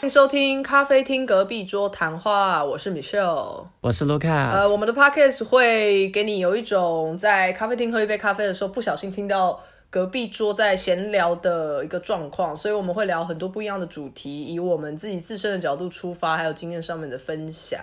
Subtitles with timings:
[0.00, 3.66] 欢迎收听咖啡厅隔壁桌谈话，我是 Michelle。
[3.82, 4.50] 我是 Lucas。
[4.50, 9.60] 呃，我们的 podcast 会给你有一种在咖啡厅喝一杯咖啡的时候，不小心听到
[9.90, 17.78] 隔壁桌在闲聊的一个状况，所以我们会聊很多不一样的主题，以我们自己自身的角度出发，还有经验上面的分享。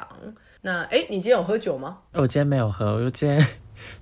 [0.61, 1.99] 那哎，你今天有喝酒吗？
[2.13, 3.47] 我今天没有喝，我今天。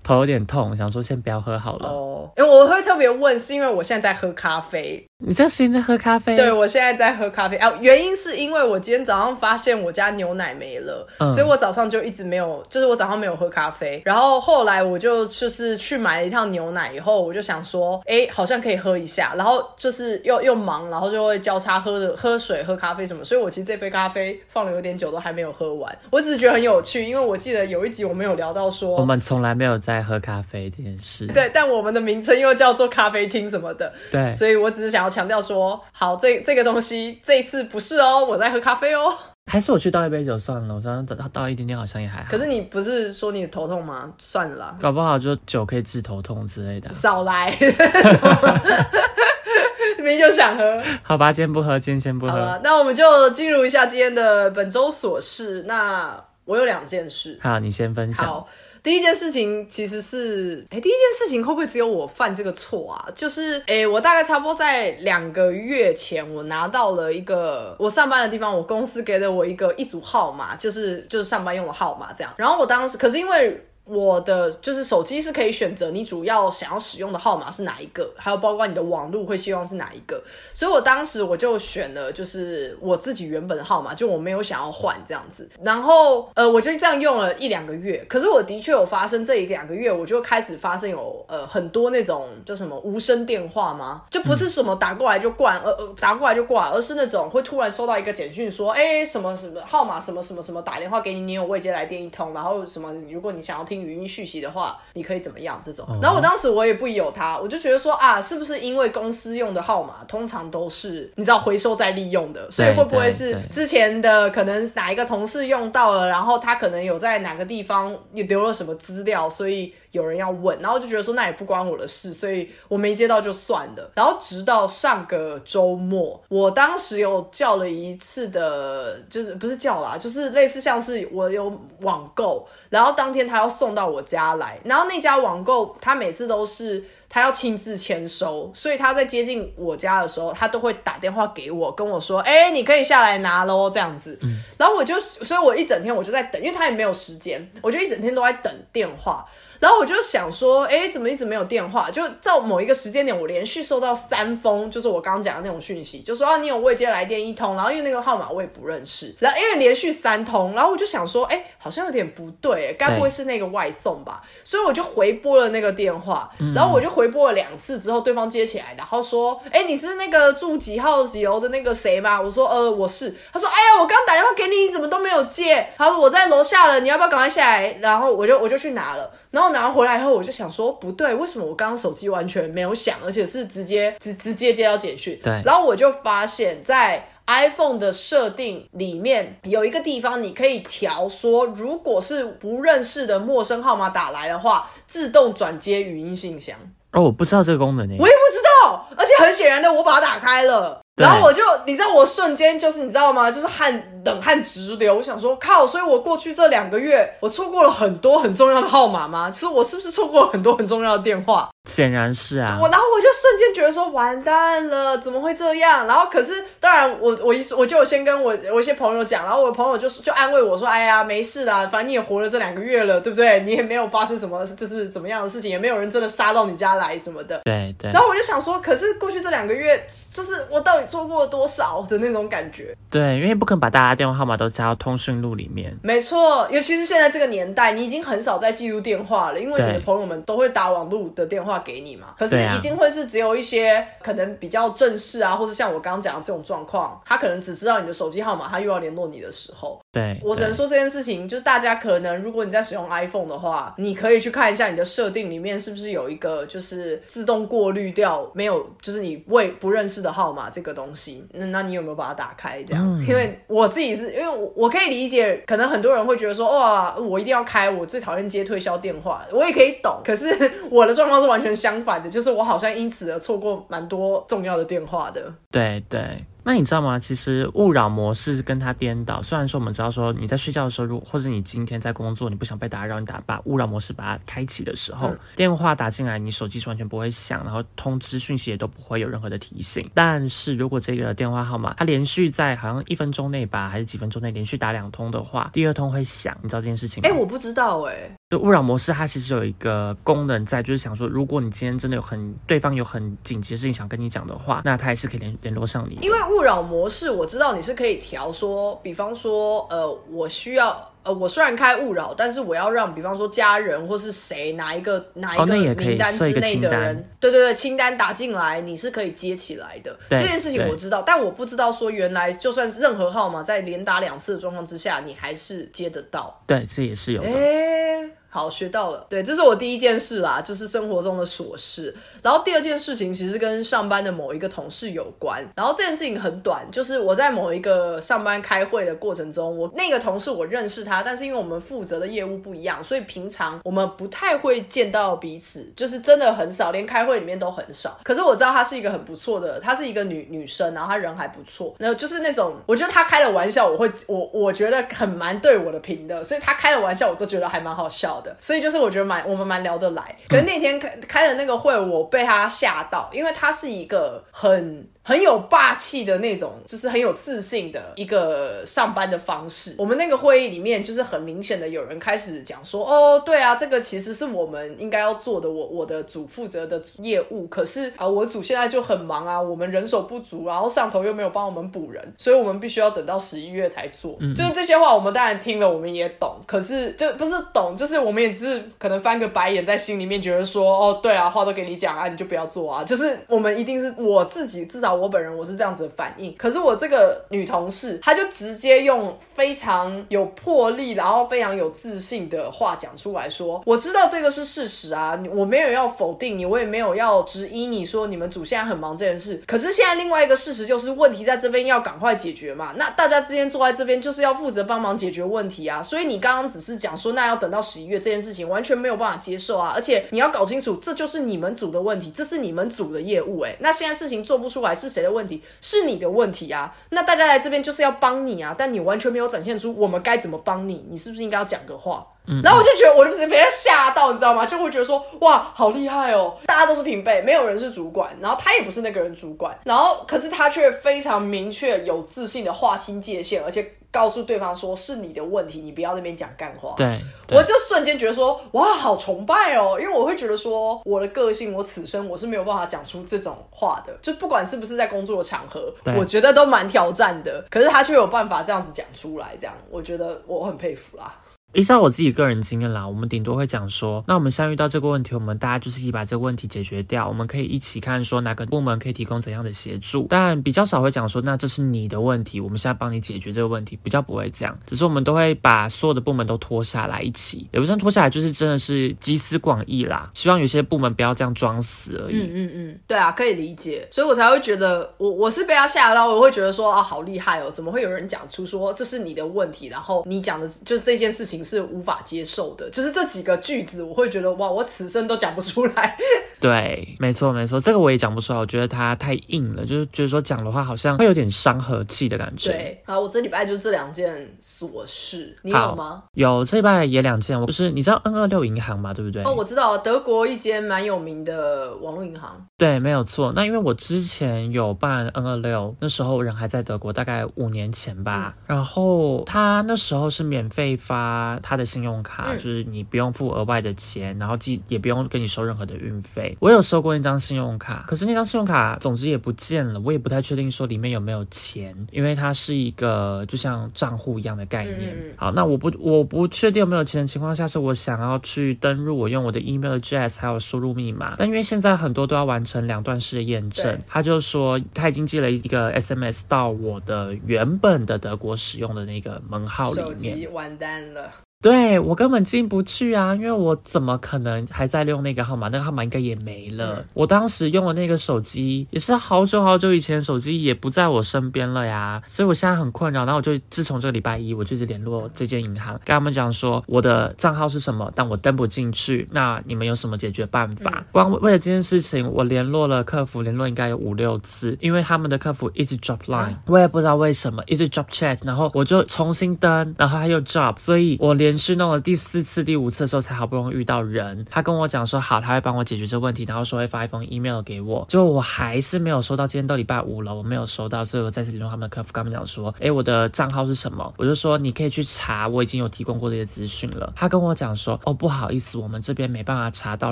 [0.02, 1.90] 头有点痛，想说先不要喝好了。
[1.90, 5.06] 哦，因为我会特别问，是因为我现在在喝咖啡。
[5.20, 6.36] 你在现在喝咖啡？
[6.36, 7.56] 对，我现在在喝咖啡。
[7.56, 14.02] 啊，原因是因为我今天早上发现我家牛奶没了，所以我早上就一直没有，就是我早上没有喝咖啡。
[14.04, 19.32] 然后后来我就就是去买了一趟牛奶，以后我就想说，哎，好像可以喝一下。
[19.38, 23.24] 然后就是又又忙，然后就会交叉喝的喝水、喝咖啡什么。
[23.24, 25.98] 所以我其实这杯咖啡放了有点久，都还没有喝完。
[26.10, 31.26] 我只是觉得很有趣，因为我记得有一集我们有聊到说，我们从来没有在喝咖啡这件事。
[31.28, 33.94] 对，但我们的名称又叫做咖啡厅什么的。
[34.12, 35.82] 对，所以我只是想要强调说。
[35.94, 39.14] 好，这这个东西这一次不是哦，我在喝咖啡哦。
[39.52, 42.26] 还是我去倒一杯酒算了，我刚刚倒倒一点点好像也还好。
[42.32, 44.12] 可是你不是说你头痛吗？
[44.18, 46.92] 算了啦，搞不好就酒可以治头痛之类的。
[46.92, 47.56] 少来，
[50.04, 50.82] 明就想喝。
[51.04, 52.32] 好吧，今天不喝，今天先不喝。
[52.32, 55.64] 好了，那我们就进入一下今天的本周琐事。
[55.68, 58.26] 那我有两件事，好，你先分享。
[58.26, 58.48] 好。
[58.86, 63.10] 第一件事情其实是，哎，第一件事情会不会只有我犯这个错啊？
[63.16, 72.32] 就是，哎，我大概差不多在两个月前，我拿到了一个我上班的地方，我公司给了我一个一组号码，就是就是上班用的号码这样。
[72.38, 73.60] 然后我当时，可是因为。
[73.86, 80.22] 我的就是手机是可以选择你主要想要使用的号码是哪一个，还有包括你的网络会希望是哪一个，
[80.54, 85.48] 所以我当时我就选了就是我自己原本的号码，就我没有想要换这样子。
[85.62, 94.06] 然后呃，我就这样用了一两个月，可是我的确有发生这一两个月，我就开始发生有呃很多那种叫什么无声电话吗？
[94.10, 103.75] 就不是什么打过来就挂，呃呃打过来就挂，而是那种会突然收到一个简讯说，哎什么什么号码什么什么什么打电话给你，你有未接来电一通，然后什么如果你想要听。
[103.82, 105.62] 语音续息的话，你可以怎么样？
[105.64, 119.74] 这种，然后我当时我也不有他，我就觉得说啊，是不是因为公司用的号码通常都是你知道回收再利用的，所以会不会是之前的可能哪一个同事用到了，然后他可能有在哪个地方也留了什么资料，所以。
[119.96, 123.92] 有人要问，然后就觉得说那也不关我的事，所以我没接到就算了。
[123.96, 144.20] 然后直到上个周末，我当时有叫了一次的，就是不是叫啦，就是类似像是我有网购，然后当天他要送到我家来，然后那家网购他每次都是他要亲自签收，所以他在接近我家的时候，他都会打电话给我，跟我说，哎，你可以下来拿喽，这样子。
[144.58, 149.26] 然后我就，所以我一整天我就在等，因为他也没有时间，我就一整天都在等电话。
[149.66, 151.90] 然后我就想说，哎，怎么一直没有电话？
[151.90, 164.22] 就在某一个时间点，我连续收到三封，就是我刚刚讲的那种讯息，就说啊，你有未接来电一通，然后因为那个号码我也不认识，然后因为连续三通，然后我就想说，哎，好像有点不对，该不会是那个外送吧？
[164.44, 172.22] 所以我就回拨了那个电话，然后我就回拨了两次之后，对方接起来，然后说，哎，你是那个住几号几楼的那个谁吗？
[172.22, 173.12] 我说，呃，我是。
[173.34, 175.68] 他说，哎呀，我刚打电话给你，你怎么都没有接？
[175.76, 177.76] 他说我在楼下了，你要不要赶快下来？
[177.82, 179.12] 然后我就我就去拿了。
[179.32, 185.20] 然后拿回来以后，我就想说不对，为什么我刚刚手机完全没有响，而且是直接直直接接到简讯？
[185.24, 185.42] 对。
[185.46, 196.56] 然后我就发现，在 iPhone 的设定里面有一个地方，你可以调说，如果是不认识的陌生号码打来的话，自动转接语音信箱。
[196.92, 197.96] 哦，我不知道这个功能呢。
[198.00, 200.80] 我也不知道，而且很显然的，我把它打开了。
[200.96, 203.30] 然后我就，你知道，我瞬间就是，你知道吗？
[203.30, 204.96] 就是汗冷汗直流。
[204.96, 205.68] 我想说，靠！
[205.68, 209.30] 所以我过去这两个月，我错过了很多很重要的号码吗？
[209.30, 211.50] 其实我是不是错过了很多很重要的电话？
[211.70, 212.58] 显然是啊。
[212.62, 215.86] 我然后我就瞬间觉得说，完蛋了，怎么会这样？
[215.86, 223.42] 然后可是，当然我我一我就先跟我我一些朋友讲，然后我的朋友就就安慰我说，哎呀，没事的，反正你也活了这两个月了，对不对？
[223.42, 227.42] 你也没有发生什么就是怎么样的事情，也没有人真的杀到你家来什么的。
[227.44, 227.92] 对对。
[227.92, 230.86] 然后我就想说，可是过去这两个月，就是我到底。
[230.86, 232.78] 错过了多少的那种感觉？
[232.92, 235.78] 对，因为不可能把大家电话号码都加到通讯录里面。
[235.82, 242.14] 没错，尤其是现在这个年代，你已经很少再记录电话了，因为你的朋友们都会打网络的电话给你嘛。
[242.18, 249.80] 可是一定会是只有一些可能比较正式啊，或者像我刚刚讲的这种状况，他可能只知道你的手机号码，他又要联络你的时候。
[249.92, 261.26] 对，我只能说这件事情，就是大家可能如果你在使用 iPhone 的话，你可以去看一下你的设定里面是不是有一个就是自动过滤掉没有，就是你未不认识的号码这个东西。
[261.32, 262.64] 那那你有没有把它打开？
[262.64, 270.00] 这样，因为我自己是因为我我可以理解，可能很多人会觉得说，哇，我一定要开，我最讨厌接推销电话，我也可以懂。
[270.04, 275.22] 可是我的状况是完全相反的，就是我好像因此而错过蛮多重要的电话的。
[275.52, 276.24] 对对。
[276.46, 277.00] 那你知道吗？
[277.00, 279.22] 其实勿扰模式跟它颠倒。
[279.24, 289.90] 虽然说我们知道说你在睡觉的时候，如或者你今天在工作，你不想被打扰，你打把勿扰模式把它开启的时候，电话打进来，你手机是完全不会响，然后通知讯息也都不会有任何的提醒。
[289.96, 297.10] 但是如果这个电话号码它连续在好像一分钟内吧，还是几分钟内连续打两通的话，第二通会响，你知道这件事情吗？
[297.10, 298.12] 哎，我不知道哎。
[298.32, 306.00] 就勿扰模式，它其实有一个功能在，就是想说，如果你今天真的有很对方有很紧急的事情想跟你讲的话，那他还是可以联联络上你。
[306.02, 310.92] 因为勿扰模式，我知道你是可以调说，比方说，呃，我需要。
[311.04, 319.96] 呃，我虽然开勿扰，但是我要让，比方说家人或是谁哪一个哪一个名单之内的人，对对对，清单打进来，你是可以接起来的。
[320.10, 326.42] 这件事情我知道，但我不知道说原来就算是任何号码在连打两次的状况之下，你还是接得到。
[326.48, 327.22] 对，这也是有。
[327.22, 329.08] 哎，好，学到了。
[329.10, 331.96] 对，这是我第一件事啦，就是生活中的琐事。
[332.22, 335.42] 然后第二件事情其实跟上班的某一个同事有关。
[335.56, 341.02] 然后这件事情很短，就是我在某一个上班开会的过程中，我那个同事我认识他。
[341.02, 347.98] 但是因为我们负责的业务不一样，所以平常我们不太会见到彼此，就是真的很少，连开会里面都很少。
[348.04, 360.16] 可是我知道她是一个很不错的，她是一个女女生，然后她人还不错，然后就是那种我觉得她开的玩笑，我会我我觉得很蛮对我的评的，所以她开的玩笑我都觉得还蛮好笑的，所以就是我觉得蛮我们蛮聊得来。
[360.30, 364.88] 可是那天开开了那个会，我被他吓到，因为他是一个很。
[365.08, 369.76] 很有霸气的那种，就是很有自信的一个上班的方式。
[369.78, 377.46] 我们那个会议里面，就是很明显的有人开始讲说：“哦，对啊，这个其实是我们应该要做的，我我的组负责的业务。
[377.46, 384.18] 可是啊，我组现在就很忙啊，我们人手不足，然后上头又没有帮我们补人，所以我们必须要等到十一月才做。
[384.20, 386.36] 嗯就是这些话，我们当然听了，我们也懂。
[386.48, 392.84] 可是就不是懂，就是我们也只是可能翻个白眼，在心里面觉得说：哦，对啊，话都给你讲啊，你就不要做啊。
[392.84, 394.95] 就是我们一定是我自己，至少。
[394.96, 409.44] 我本人我是这样子的反应，可是我这个女同事，她就直接用非常有魄力，然后非常有自信的话讲出来说：“我知道这个是事实啊，我没有要否定你，我也没有要质疑你说你们组现在很忙这件事。
[409.46, 415.82] 可是现在另外一个事实就是问题在这边要赶快解决嘛，那大家之间坐在这边就是要负责帮忙解决问题啊。
[415.82, 425.42] 所以你刚刚只是讲说那要等到十一月这件事情完全没有办法接受啊，而且你要搞清楚这就是你们组的问题，这是你们组的业务哎，那现在事情做不出来是。”是谁的问题？
[425.60, 426.72] 是你的问题啊！
[426.92, 432.06] 那大家来这边就是要帮你啊，但你完全没有展现出我们该怎么帮你，你是不是应该要讲个话？
[432.44, 434.46] 然后我就觉得我就被他吓到，你知道吗？
[434.46, 436.38] 就会觉得说哇，好厉害哦！
[436.46, 443.76] 大家都是平辈，没有人是主管，然后他也不是那个人主管，然后可是他却非常明确、有自信的划清界限，而且。
[443.96, 446.74] 告诉对方说是你的问题，你不要那边讲干话。
[446.76, 447.00] 对，
[447.30, 449.78] 我就瞬间觉得说，哇，好崇拜哦！
[449.80, 453.98] 因为我会觉得说，我的个性，我此生我是没有办法讲出这种话的。
[454.02, 457.42] 就不管是不是在工作的场合，我觉得都蛮挑战的。
[457.50, 461.18] 可是他却有办法这样子讲出来，这样我觉得我很佩服啦。
[461.56, 467.08] 依照我自己个人经验啦，我们顶多会讲说，那我们相遇到这个问题，我们大家就是一起把这个问题解决掉。
[467.08, 474.58] 我们可以一起看说哪个部门可以提供怎样的协助，但比较少会讲说，那这是你的问题，我们现在帮你解决这个问题，比较不会这样。
[474.66, 480.12] 只是我们都会把所有的部门都拖下来一起，也不算拖下来，就是真的是集思广益啦。
[480.14, 482.18] 希望有些部门不要这样装死而已。
[482.18, 492.26] 嗯嗯嗯，对啊，可以理解，所以我才会觉得，我我是被他吓到，我会觉得说啊，好厉害哦，怎么会有人讲出说这是你的问题，然后你讲的就是这件事情是无法接。
[492.26, 495.96] 受的就是这几个句子，我会觉得哇，我此生都讲不出来。
[496.42, 502.50] 对，没错没错，这个我也讲不出来，我觉得它太硬了，就是觉得说讲的话好像会有点伤和气的感觉。
[502.50, 506.04] 对，好，我这礼拜就是这两件琐事，你有吗？
[506.14, 509.22] 有，这礼拜也两件，我就是你知道 N 二六银行嘛，对不对？
[509.24, 512.44] 哦，我知道，德国一间蛮有名的网络银行。
[512.58, 513.32] 对，没有错。
[513.36, 518.36] 那因为我之前有办 N 二六，那时候人还在德国，大概五年前吧。
[518.48, 522.06] 然后他那时候是免费发他的信用卡。
[522.16, 526.38] 卡就是你不用付额外的钱，然后寄也不用跟你收任何的运费。
[526.40, 534.96] 我有收过一张信用卡，可是那张信用卡总之也不见了，我也不太确定说里面有没有钱，因为它是一个就像账户一样的概念。
[535.18, 551.25] 好，那我不我不确定有没有钱的情况下，是我想要去登录，我用我的 email address 还有输入密码，但因为现在很多都要完成两段式的验证，他就说他已经寄了一个 SMS 到我的原本的德国使用的那个门号里面，完蛋了。
[551.46, 555.48] 对我根本进不去啊，因为我怎么可能还在用那个号码？
[555.50, 556.84] 那个号码应该也没了。
[556.96, 563.06] 我当时用的那个手机也是好久好久以前，手机也不在我身边了呀，所以我现在很困扰。
[563.06, 569.08] 然后我就自从这个礼拜一，我就一直联络这间银行，跟他们讲说我的账号是什么，但我登不进去。
[569.12, 570.84] 那你们有什么解决办法？
[570.92, 593.94] 光为了这件事情，我联络了客服，联络应该有五六次，因为他们的客服一直 drop line，我也不知道为什么一直 drop chat，然后我就重新登，然后他又 drop，所以我连续弄了第四次、第五次的时候，才好不容易遇到人，他跟我讲说好，他会帮我解决这个问题，然后说会发一封 email 给我，结果我还是没有收到，今天都礼拜五了，我没有收到，所以我再次联络他们的客服，跟他们讲说，哎，我的账号是什么？
[593.98, 596.94] 我就说你可以去查，我已经有提供过这些资讯了。
[596.96, 599.92] 他跟我讲说，哦，不好意思，我们这边没办法查到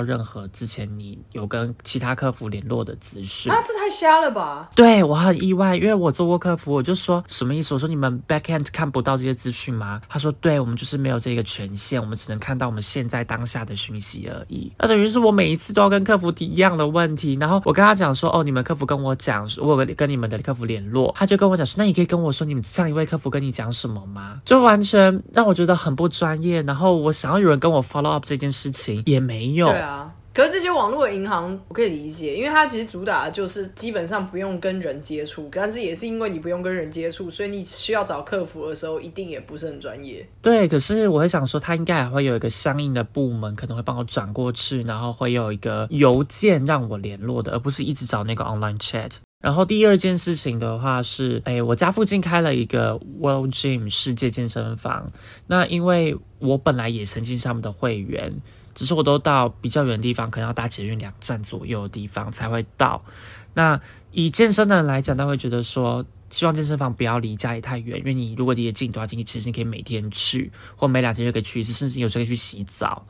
[0.00, 3.52] 任何之前你有跟其他客服联络的资讯。
[3.52, 4.70] 啊，这太瞎了吧？
[4.74, 7.74] 对我很意外，因为我做过客服，我就说什么意思？
[7.74, 10.00] 我说你们 backend 看不到这些资讯吗？
[10.08, 14.70] 他说，对我们就是没有这个权限，我们只能看到我们现在当下的讯息而已。
[14.78, 24.42] 那等于是我每一次都要跟客服提一样的问题，然后我跟他讲说，哦，你们客服跟我讲，我跟跟你们的客服联络，他就跟我讲说，那你可以跟我说你们上一位客服跟你讲什么吗？
[24.44, 26.60] 就完全让我觉得很不专业。
[26.64, 29.68] 然后我想要有人跟我 follow up 这件事情也没有。
[29.68, 30.12] 对啊。
[30.34, 40.26] 可是这些网络的银行我可以理解，因为它其实主打的就是基本上不用跟人接触，但是也是因为你不用跟人接触，所以你需要找客服的时候一定也不是很专业。
[40.42, 49.12] 对，可是我会想说，它应该还会有一个相应的部门，可能会帮我转过去，然后会有一个邮件让我联络的，而不是一直找那个 online chat。
[49.40, 55.12] 然后第二件事情的话是，哎，我家附近开了一个 World Gym 世界健身房，
[55.46, 58.32] 那因为我本来也曾经是他们的会员。
[58.74, 63.02] 只是我都到比较远的地方，可能要搭捷运两站左右的地方才会到。
[63.54, 73.04] 那以健身的人来讲，他会觉得说，希望健身房不要离家里太远，因为你如果离得近的话，其实你可以每天去，或每两天就可以去一次，甚至有时候可以去洗澡。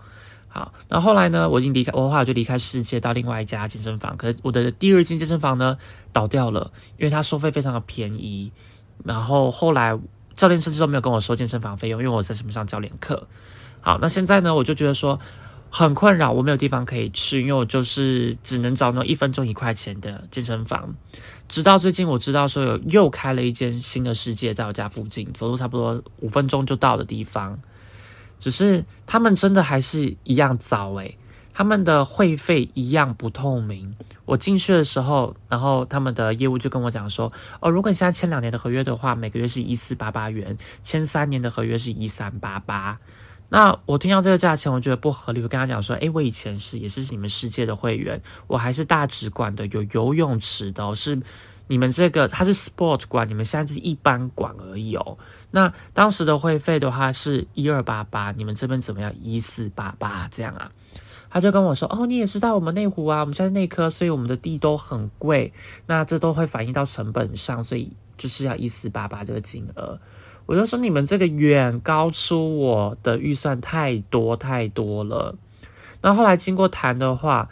[0.49, 4.17] 好，那后来呢，我已经离开，我后来就离开世界，到另外一家健身房。
[4.17, 5.79] 可是我的第二间健身房呢，
[6.13, 8.53] 倒掉了，因为它收费非常的便宜。
[9.03, 9.99] 然后后来
[10.35, 13.27] 教练甚至都没有跟我收健身房费用，因为我在什么上教练课。
[13.81, 15.19] 好，那现在呢，我就觉得说。
[15.77, 20.95] 很困扰，我没有地方可以去，因为我就是只能找那一分钟一块钱的健身房。
[21.49, 27.59] 直到最近我知道说有又开了一间新的世界在我家附近，走路差不多五分钟就到的地方。
[28.39, 31.19] 只是他们真的还是一样早诶，
[31.53, 33.97] 他们的会费一样不透明。
[34.27, 40.55] 我进去的时候，然后他们的业务就跟我讲说：“哦，如果你现在签两年的合约的话，每个月是一四八八元；
[40.85, 42.97] 签三年的合约是一三八八。”
[43.49, 45.41] 那我听到这个价钱，我觉得不合理。
[45.41, 51.21] 我跟他讲说，诶，我以前是也是你们世界的会员，我还是大直馆的，有游泳池的，是
[51.69, 55.17] 你们这个它是 sport 馆，你们现在是一般馆而已哦。
[55.53, 59.15] 那当时的会费的话是一二八八，你们这边怎么样？
[59.23, 60.71] 一四八八这样啊？
[61.31, 65.53] 他就跟我说，哦，你也知道我们内湖啊，我们现在内科，所以我们的地都很贵，
[65.87, 70.01] 那这都会反映到成本上，所以就是要一四八八这个金额。
[70.47, 75.35] 我就说你们这个远高出我的预算太多太多了。
[76.03, 77.49] 那后来经过谈的话，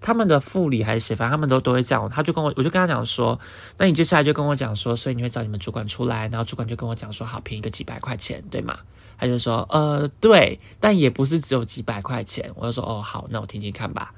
[0.00, 2.08] 他们的副理还是谁，反正他们都都会这样。
[2.08, 3.38] 他就跟我，我就跟他讲说，
[3.78, 8.78] 那你接下来就跟我讲说，所以你会找你们主管出来，然后主管就跟我讲说，好，便宜个几百块钱，对吗？
[9.16, 12.50] 他就说，呃，对，但也不是只有几百块钱。
[12.56, 14.12] 我就说，哦，好，那我听听看吧。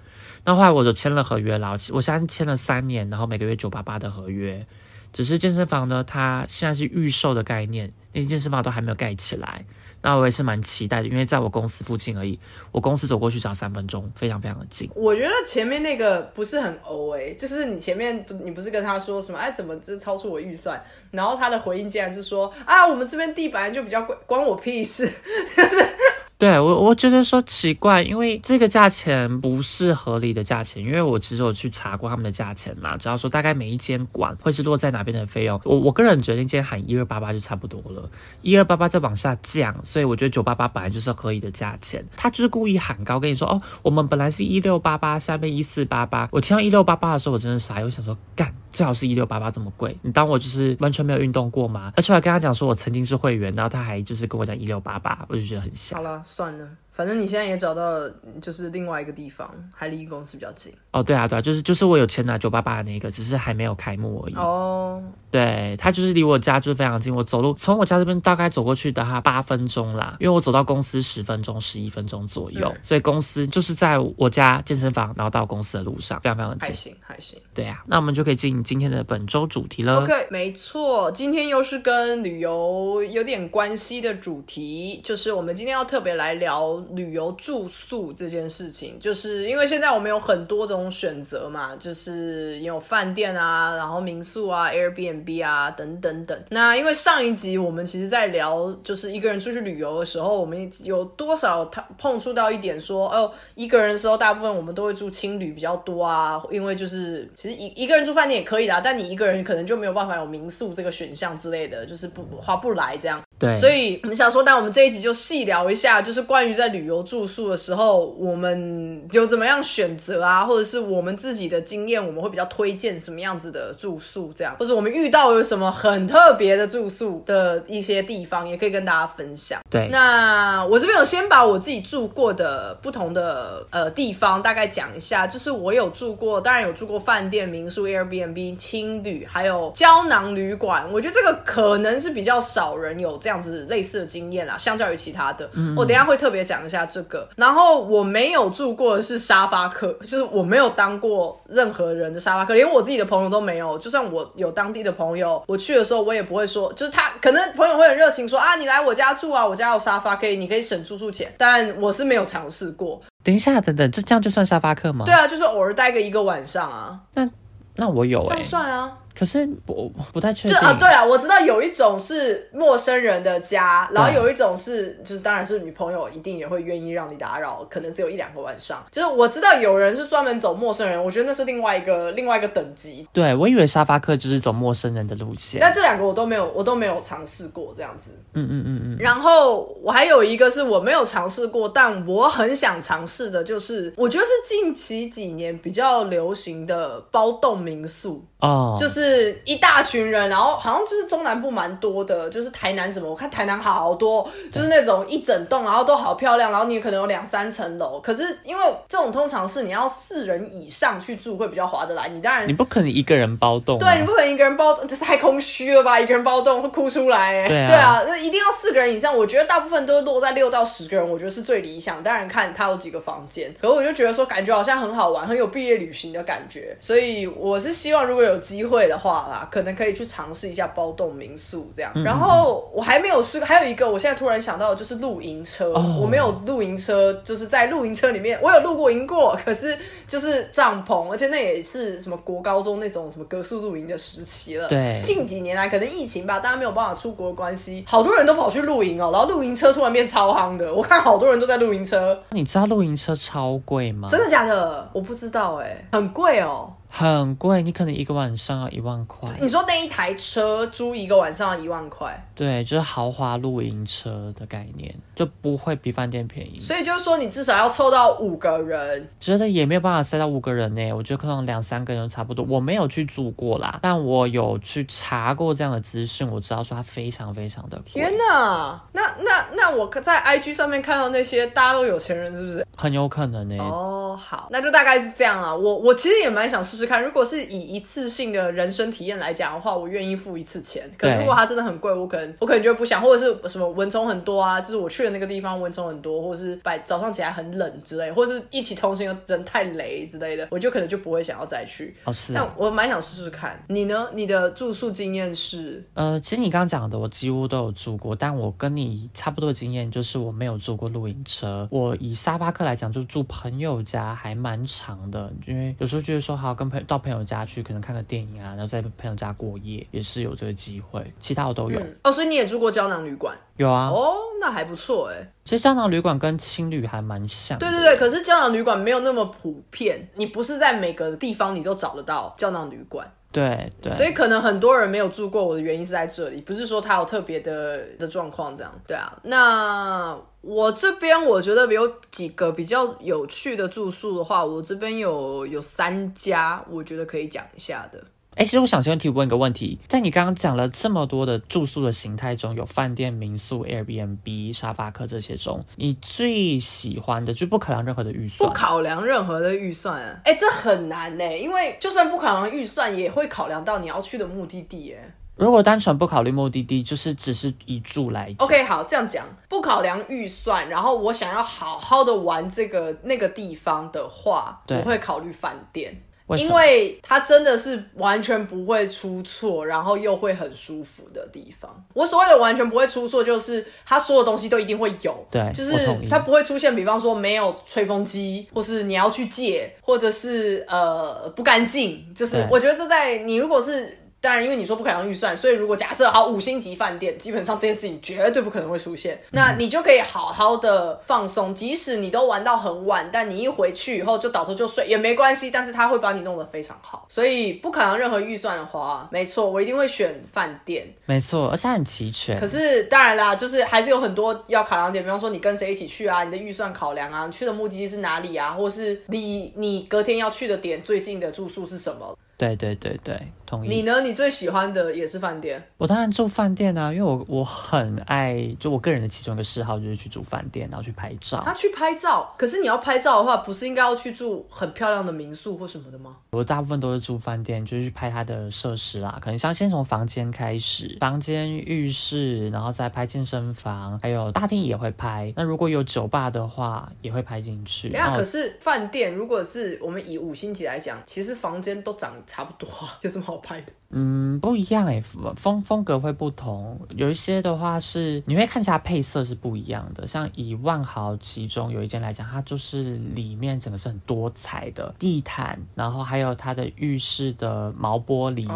[0.44, 4.66] 那后来我就签了合约了，我现在签了三年，然后每个月九八八的合约。
[5.12, 7.92] 只是健身房呢，它现在是预售的概念，
[8.23, 9.64] 那健身房都还没有盖起来。
[10.02, 12.38] 那我也是蛮期待的，因为在我公司附近而已，
[12.70, 14.88] 我公司走过去只要三分钟，非常非常的近。
[14.94, 19.38] 我觉得前面那个不是很欧诶，就是你前面不，你不是跟他说什么？
[19.38, 20.80] 哎，怎么这超出我预算？
[21.11, 25.11] 然后他的回应竟然是说啊，我们这边地板就比较贵，关我屁事。
[26.38, 30.85] 对我，我觉得说奇怪，因为这个价钱不是合理的价钱。
[30.85, 38.11] 因为我其实有去查过他们的价钱嘛，只要说大概每一间馆会是落在哪边的费用，我我个人觉得今天喊一二八八就差不多了，
[38.43, 42.05] 一二八八再往下降，所以我觉得九八八本来就是合理的价钱。
[42.19, 46.28] 他就是故意喊高，跟你说哦，我们本来是一六八八，下面一四八八。
[46.33, 48.55] 我听到一六八八的时候，我真的傻，我想说干。
[48.76, 51.95] 最好是一六八八这么贵，你当我就是完全没有运动过吗？
[51.97, 56.68] 而且我还跟他讲说，我曾经是会员，然后他还就是跟我讲一六八八，我就觉得很好了，算了。
[56.96, 58.10] 反正你现在也找到了，
[58.40, 60.72] 就是另外一个地方，还离公司比较近。
[60.92, 64.34] 哦，对啊，对啊，就是就是我有签拿九八八的那个，只是还没有开幕而已。
[64.34, 76.68] 哦，对，它就是离我家就是非常近，我走路从我家这边大概走过去的话八分钟啦，因为我走到公司十分钟、十一分钟左右，嗯所以公司就是在我家健身房，然后到公司的路上，非常非常近。
[76.68, 77.38] 还行还行。
[77.52, 80.00] 对啊，那我们就可以进今天的本周主题了。
[80.00, 88.99] OK，没错，今天又是跟旅游有点关系的主题，就是我们今天要特别来聊旅游住宿这件事情。
[89.00, 96.38] 就是因为现在我们有很多种选择嘛，就是有饭店啊，然后民宿啊、Airbnb 啊等等等。
[96.50, 113.23] 那因为上一集我们其实在聊，就是一个人出去旅游的时候，我们有多少他碰触到一点说，哦，一个人的时候，大部分我们都会住青旅比较多啊，因为就是其实一一个人住饭店也可以啦，但你一个人可能就没有办法有民宿这个选项之类的，就是不划不来这样。
[113.38, 129.61] 对，所以我们想说，那我们这一集就细聊一下，就是关于在旅游住宿的时候，我们有怎么样选择啊，或者是我们自己的经验，我们会比较推荐什么样子的住宿，这样，或者我们遇到有什么很特别的住宿的一些地方，也可以跟大家分享。
[129.71, 140.87] 对，那我这边有先把我自己住过的不同的呃地方大概讲一下，就是我有住过，当然有住过饭店、民宿、Airbnb、青旅，还有胶囊旅馆。
[140.92, 145.49] 我觉得这个可能是比较少人有这样子类似的经验啦，相较于其他的。
[145.76, 147.28] 我等一下会特别讲一下这个。
[147.37, 153.78] 然后我没有住过的是沙发客，就是我没有当过任何人的沙发客，连我自己的朋友都没有。
[153.78, 161.32] 就算我有当地的朋友，我去的时候我也不会说，就是他可能朋友会很热情说啊，你来我家住啊，我家有沙发可以，你可以省住宿钱。
[161.38, 163.00] 但我是没有尝试过。
[163.23, 165.04] 等一下，等等，这这样就算沙发客吗？
[165.04, 167.28] 对，啊，就是偶尔待个一个晚上啊，那
[167.76, 168.92] 那我有哎、这样算啊。
[169.18, 170.56] 可是我我不太确定。
[170.56, 178.85] 就啊，对啊，我知道有一种是陌生人的家，然后有一种是，就是当然是女朋友一定也会愿意让你打扰，可能只有一两个晚上。
[178.90, 183.06] 就是我知道有人是专门走陌生人，我觉得那是另外一个 另外一个等级。
[183.12, 185.61] 对，我以为沙发客就是走陌生人的路线。
[185.61, 188.11] 但这两个我都没有，我都没有尝试过这样子。
[188.35, 198.23] 嗯嗯嗯嗯，然后我还有一个是我没有尝试过，但我很想尝试的，就是我觉得是近期几年比较流行的包栋民宿。
[198.38, 207.99] 哦，就是一大群人，然后好像就是中南部蛮多的，就是台南什么，我看台南好多，就是那种一整栋，然后都好漂亮，然后你可能有两三层楼。
[208.00, 213.81] 可是因为这种通常是你要四人以上去住会比较划得来，你当然你不可能一个人包栋、啊。
[213.81, 215.99] 对，你不可能一个人包，这太空虚了吧？
[215.99, 217.49] 一个人包栋会哭出来、欸。
[217.66, 219.16] 对啊那一定要四个人以上。
[219.16, 222.02] 我觉得大部分都落在六到十个人，我觉得是最理想。
[222.02, 226.77] 当然看他有几个房间，可我就觉得说，感觉好像很好玩，很有毕业旅行的感觉。
[226.81, 231.92] 所以我是希望，如果有机会的话啦，可能可以去尝试一下包栋民宿这样。
[232.04, 235.72] 然后我还没有试过，还有一个我现在突然想到的就是露营车。
[235.72, 244.68] 哦我没有露营车，就是在露营车里面，我有露过营过，可是就是帐篷，而且那也是什么国高中那种什么格数露营的时期了。
[244.68, 254.06] 对近几年来可能疫情吧，大家没有办法出国的关系，好多人都跑去露营哦，然后露营车突然变超夯的，我看好多人都在露营车，你知道露营车超贵吗？
[254.08, 254.88] 真的假的？
[254.92, 256.72] 我不知道哎、很贵哦。
[256.98, 259.28] 很贵，你可能一个晚上要一万块。
[259.38, 266.59] 你说那一台车租一个晚上要一万块，对，就是豪华露营车的概念，就不会比饭店便宜。
[266.59, 272.42] 所以就是说你至少要凑到五个人，觉得也没有办法塞到五个人呢，我觉得可能两三个人差不多。
[272.48, 278.80] 我没有去住过啦，但我有去查过这样的资讯，我知道说它非常非常的贵，天哪！
[278.92, 282.66] 那那那我在 IG 上面看到那些大家都有钱人，是不是？
[282.74, 283.56] 很有可能呢。
[283.62, 285.54] 哦，好，那就大概是这样啊。
[285.54, 290.90] 我我其实也蛮想试试看，如果是以一次性的人生体验来讲的话，我愿意付一次钱。
[290.96, 301.94] 可是如果它真的很贵，我可能我可能就会不想，或者是什么蚊虫很多啊，就是我去的那个地方蚊虫很多，或者是白早上起来很冷之类，或者是一起同行的人太雷之类的，我就可能就不会想要再去。
[302.05, 302.55] 哦，是但啊。
[302.57, 303.62] 我蛮想试试看。
[303.68, 304.09] 你呢？
[304.14, 305.85] 你的住宿经验是？
[305.94, 311.66] 呃，其实你刚刚讲的，我几乎都有住过，但我跟你差不多的经验就是我没有坐过露营车。
[311.70, 321.12] 我以沙巴克来讲，就住朋友家还蛮长的，因为有时候觉得说好跟朋友到朋友家去，可能看个电影啊，然后在朋友家过夜，也是有这个机会。
[321.20, 323.88] 其他我都有，嗯，哦，所以你也住过胶囊旅馆有啊。
[323.88, 325.32] 哦，那还不错哎。
[325.44, 327.58] 其实胶囊旅馆跟青旅还蛮像。
[327.58, 335.44] 对对对，可是胶囊旅馆没有那么普遍，你不是在每个地方你都找得到胶囊旅馆，对对，所以可能很多人没有住过。
[335.44, 338.72] 我的原因是在这里，不是说他有特别的的状况这样。
[338.87, 348.03] 对啊，那我这边我觉得有几个比较有趣的住宿的话，我这边有有三家，我觉得可以讲一下的。
[348.37, 365.14] 哎，其实我想先提问一个问题，在你刚刚讲了这么多的住宿的形态中，有饭店、民宿、Airbnb、沙发客这些中，你最喜欢的就不考量任何的预算，不考量任何的预算，哎，这很难呢，因为就算不考量预算，也会考量到你要去的目的地，哎。
[365.37, 368.46] 如果单纯不考虑目的地，就是只是以住来讲。
[368.46, 375.94] OK，好，这样讲，不考量预算，然后我想要好好的玩这个那个地方的话，我会考虑饭店，
[376.36, 381.84] 因为它真的是完全不会出错，然后又会很舒服的地方。
[381.94, 385.72] 我所谓的完全不会出错，就是它所有东西都一定会有，对，就是
[386.10, 393.98] 它不会出现，比方说没有吹风机，或是你要去借，或者是呃不干净，就是我觉得这在你如果是。
[394.20, 399.20] 当然，因为你说不可能预算，所以如果假设好五星级饭店，基本上这件事情绝对不可能会出现。
[399.31, 405.50] 那你就可以好好的放松，即使你都玩到很晚，但你一回去以后就倒头就睡也没关系。
[405.50, 410.92] 但是他会把你弄得非常好，所以不可能任何预算的话，没错，我一定会选饭店。
[411.05, 412.40] 没错，而且很齐全。
[412.40, 422.18] 可是当然啦，就是还是有很多要考量点，比方说你跟谁一起去啊，你的预算考量啊，去的目的地是哪里啊，或是离你隔天要去的点最近的住宿是什么。
[422.38, 423.68] 对对对对，同意。
[423.68, 424.03] 你呢？
[424.03, 425.62] 你最喜欢的也是饭店？
[425.79, 431.42] 我当然住饭店啊，因为我我很爱，就我个人的其中一个嗜好就是去住饭店，然后去拍照。
[431.46, 436.14] 他去拍照，可是你要拍照的话，不是应该要去住很漂亮的民宿或什么的吗？
[436.31, 439.18] 我大部分都是住饭店，就是去拍它的设施啦。
[439.22, 445.33] 可能像先从房间开始，房间、浴室，然后再拍健身房，还有大厅也会拍。
[445.35, 447.88] 那如果有酒吧的话，也会拍进去。
[447.88, 452.12] 那可是饭店，如果是我们以五星级来讲，其实房间都长。
[452.26, 452.68] 差不多，
[453.02, 453.72] 有什么好拍的？
[453.90, 455.00] 嗯，不一样哎，
[455.36, 456.78] 风风格会不同。
[456.90, 460.06] 有一些的话是你会看起来配色是不一样的。
[460.06, 468.46] 像以万豪其中有一间来讲，它就是里面整个是很多彩的地毯，然后还有它的浴室的毛玻璃。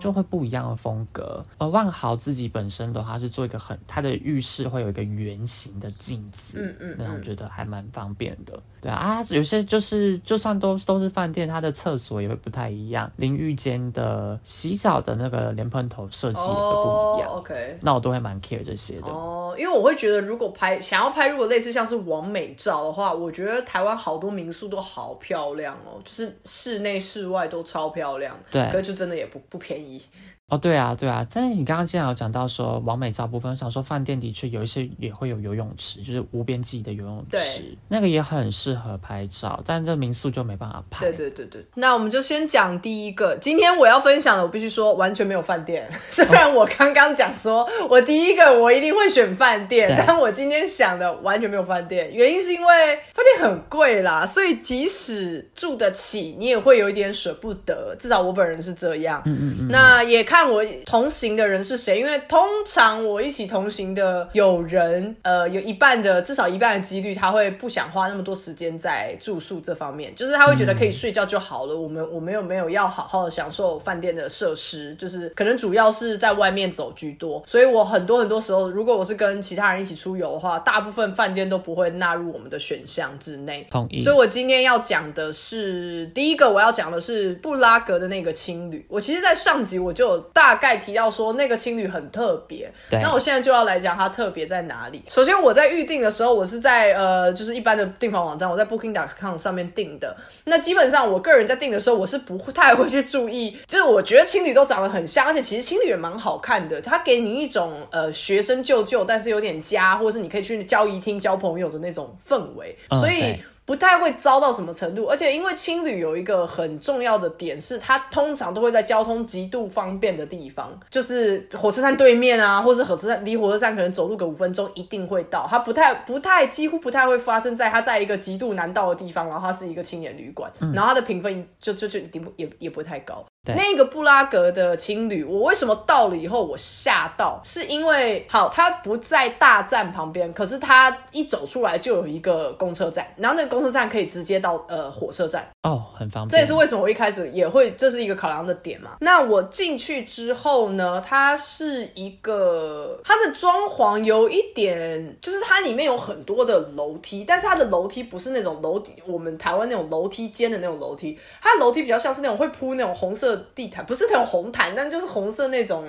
[0.00, 1.42] 就会不一样的风格。
[1.56, 8.60] 而万豪自己本身的话是做一个很，它的浴室会有一个圆形的镜子，嗯嗯，那我觉得还蛮方便的。
[8.84, 17.30] 对啊，啊，有些就是就算都都是饭店，它的厕所也会不太一样，淋浴间的洗澡的那个莲蓬头设计也会不一样。
[17.30, 19.06] OK，那我都会蛮 care 这些的。
[19.06, 28.38] 哦，因为我会觉得如果拍想要拍如果类似像是完美照的话，我觉得台湾好多民宿都好漂亮哦，就是室内室外都超漂亮。
[28.50, 30.02] 对，可是就真的也不不便宜。
[30.50, 41.06] 哦，对啊，对啊，但是你刚刚既然有讲到说完美照部分，我想说饭店的确有一些也会有游泳池，就是无边际的游泳池，那个也很适合拍照，但这民宿就没办法拍。
[41.06, 45.90] 对对对对，那我们就先讲第一个，今天我要分享的，我必须说完全没有饭店。
[46.08, 59.22] 虽然我刚刚讲说我第一个我一定会选饭店，但我今天想的完全没有饭店，原因是因为饭店很贵啦，所以即使住得起，你也会有一点舍不得，至少我本人是这样。
[59.24, 60.33] 嗯嗯嗯，那也看。
[60.34, 71.76] 看我同行的人是谁，因为通常我一起同行的有人，呃，有一半的至少一半的几率，他会不想花那么多时间在住宿这方面，就是他会觉得可以睡觉就好了。
[71.76, 77.40] 我们 我没有没有要好好的享受饭店的设施，就是可能主要是在外面走居多。
[77.46, 83.64] 所以我很多很多时候，如果我是跟其他人一起出游的话，大部分饭店都不会纳入我们的选项之内。
[83.70, 84.00] 同意。
[84.00, 88.84] 所以我今天要讲的是第一个，我要讲的是布拉格的那个青旅。
[88.88, 90.23] 我其实，在上集我就。
[90.32, 95.02] 大概提到说那个青旅很特别，那我现在就要来讲它特别在哪里。
[95.08, 100.16] 首先我在预定的时候，我是在呃就是一般的订房网站，我在 Booking.com 上面订的。
[100.44, 113.36] 那基本上我个人在订的时候，我是不太会去注意，就是我觉得青旅都长得很像，而且其实青旅也蛮好看的，它给你一种呃学生旧旧，但是有点家，或者是你可以去交谊厅交朋友的那种氛围，所以。
[113.66, 125.46] 不太会糟到什么程度，而且因为青旅有一个很重要的点是，它通常都会在交通极度方便的地方，就是火车站对面啊，或是火车站离火车站可能走路个五分钟一定会到。
[125.48, 133.24] 它不太不太几乎不太会发生在它在一个极度难到的地方，然后它是一个青年旅馆，然后它的评分就就就一定也也不太高。
[133.52, 137.38] 那个布拉格的青旅，我为什么到了以后我吓到？
[137.44, 146.30] 是因为好，它不在大站旁边，可是它一走出来就有一个公车站，然后那个公车站可以直接到呃火车站哦，很方便。
[146.30, 148.92] 这也是为什么我一开始也会，这是一个考量的点嘛。
[149.00, 163.33] 那我进去之后呢，它是一个它的装潢有一点，就是它里面有很多的楼梯，但是它的楼梯不是那种楼梯，我们台湾那种楼梯间的那种楼梯，它的楼梯比较像是那种会铺那种红色。
[163.36, 165.84] 地毯不是那种红毯，但就是红色那种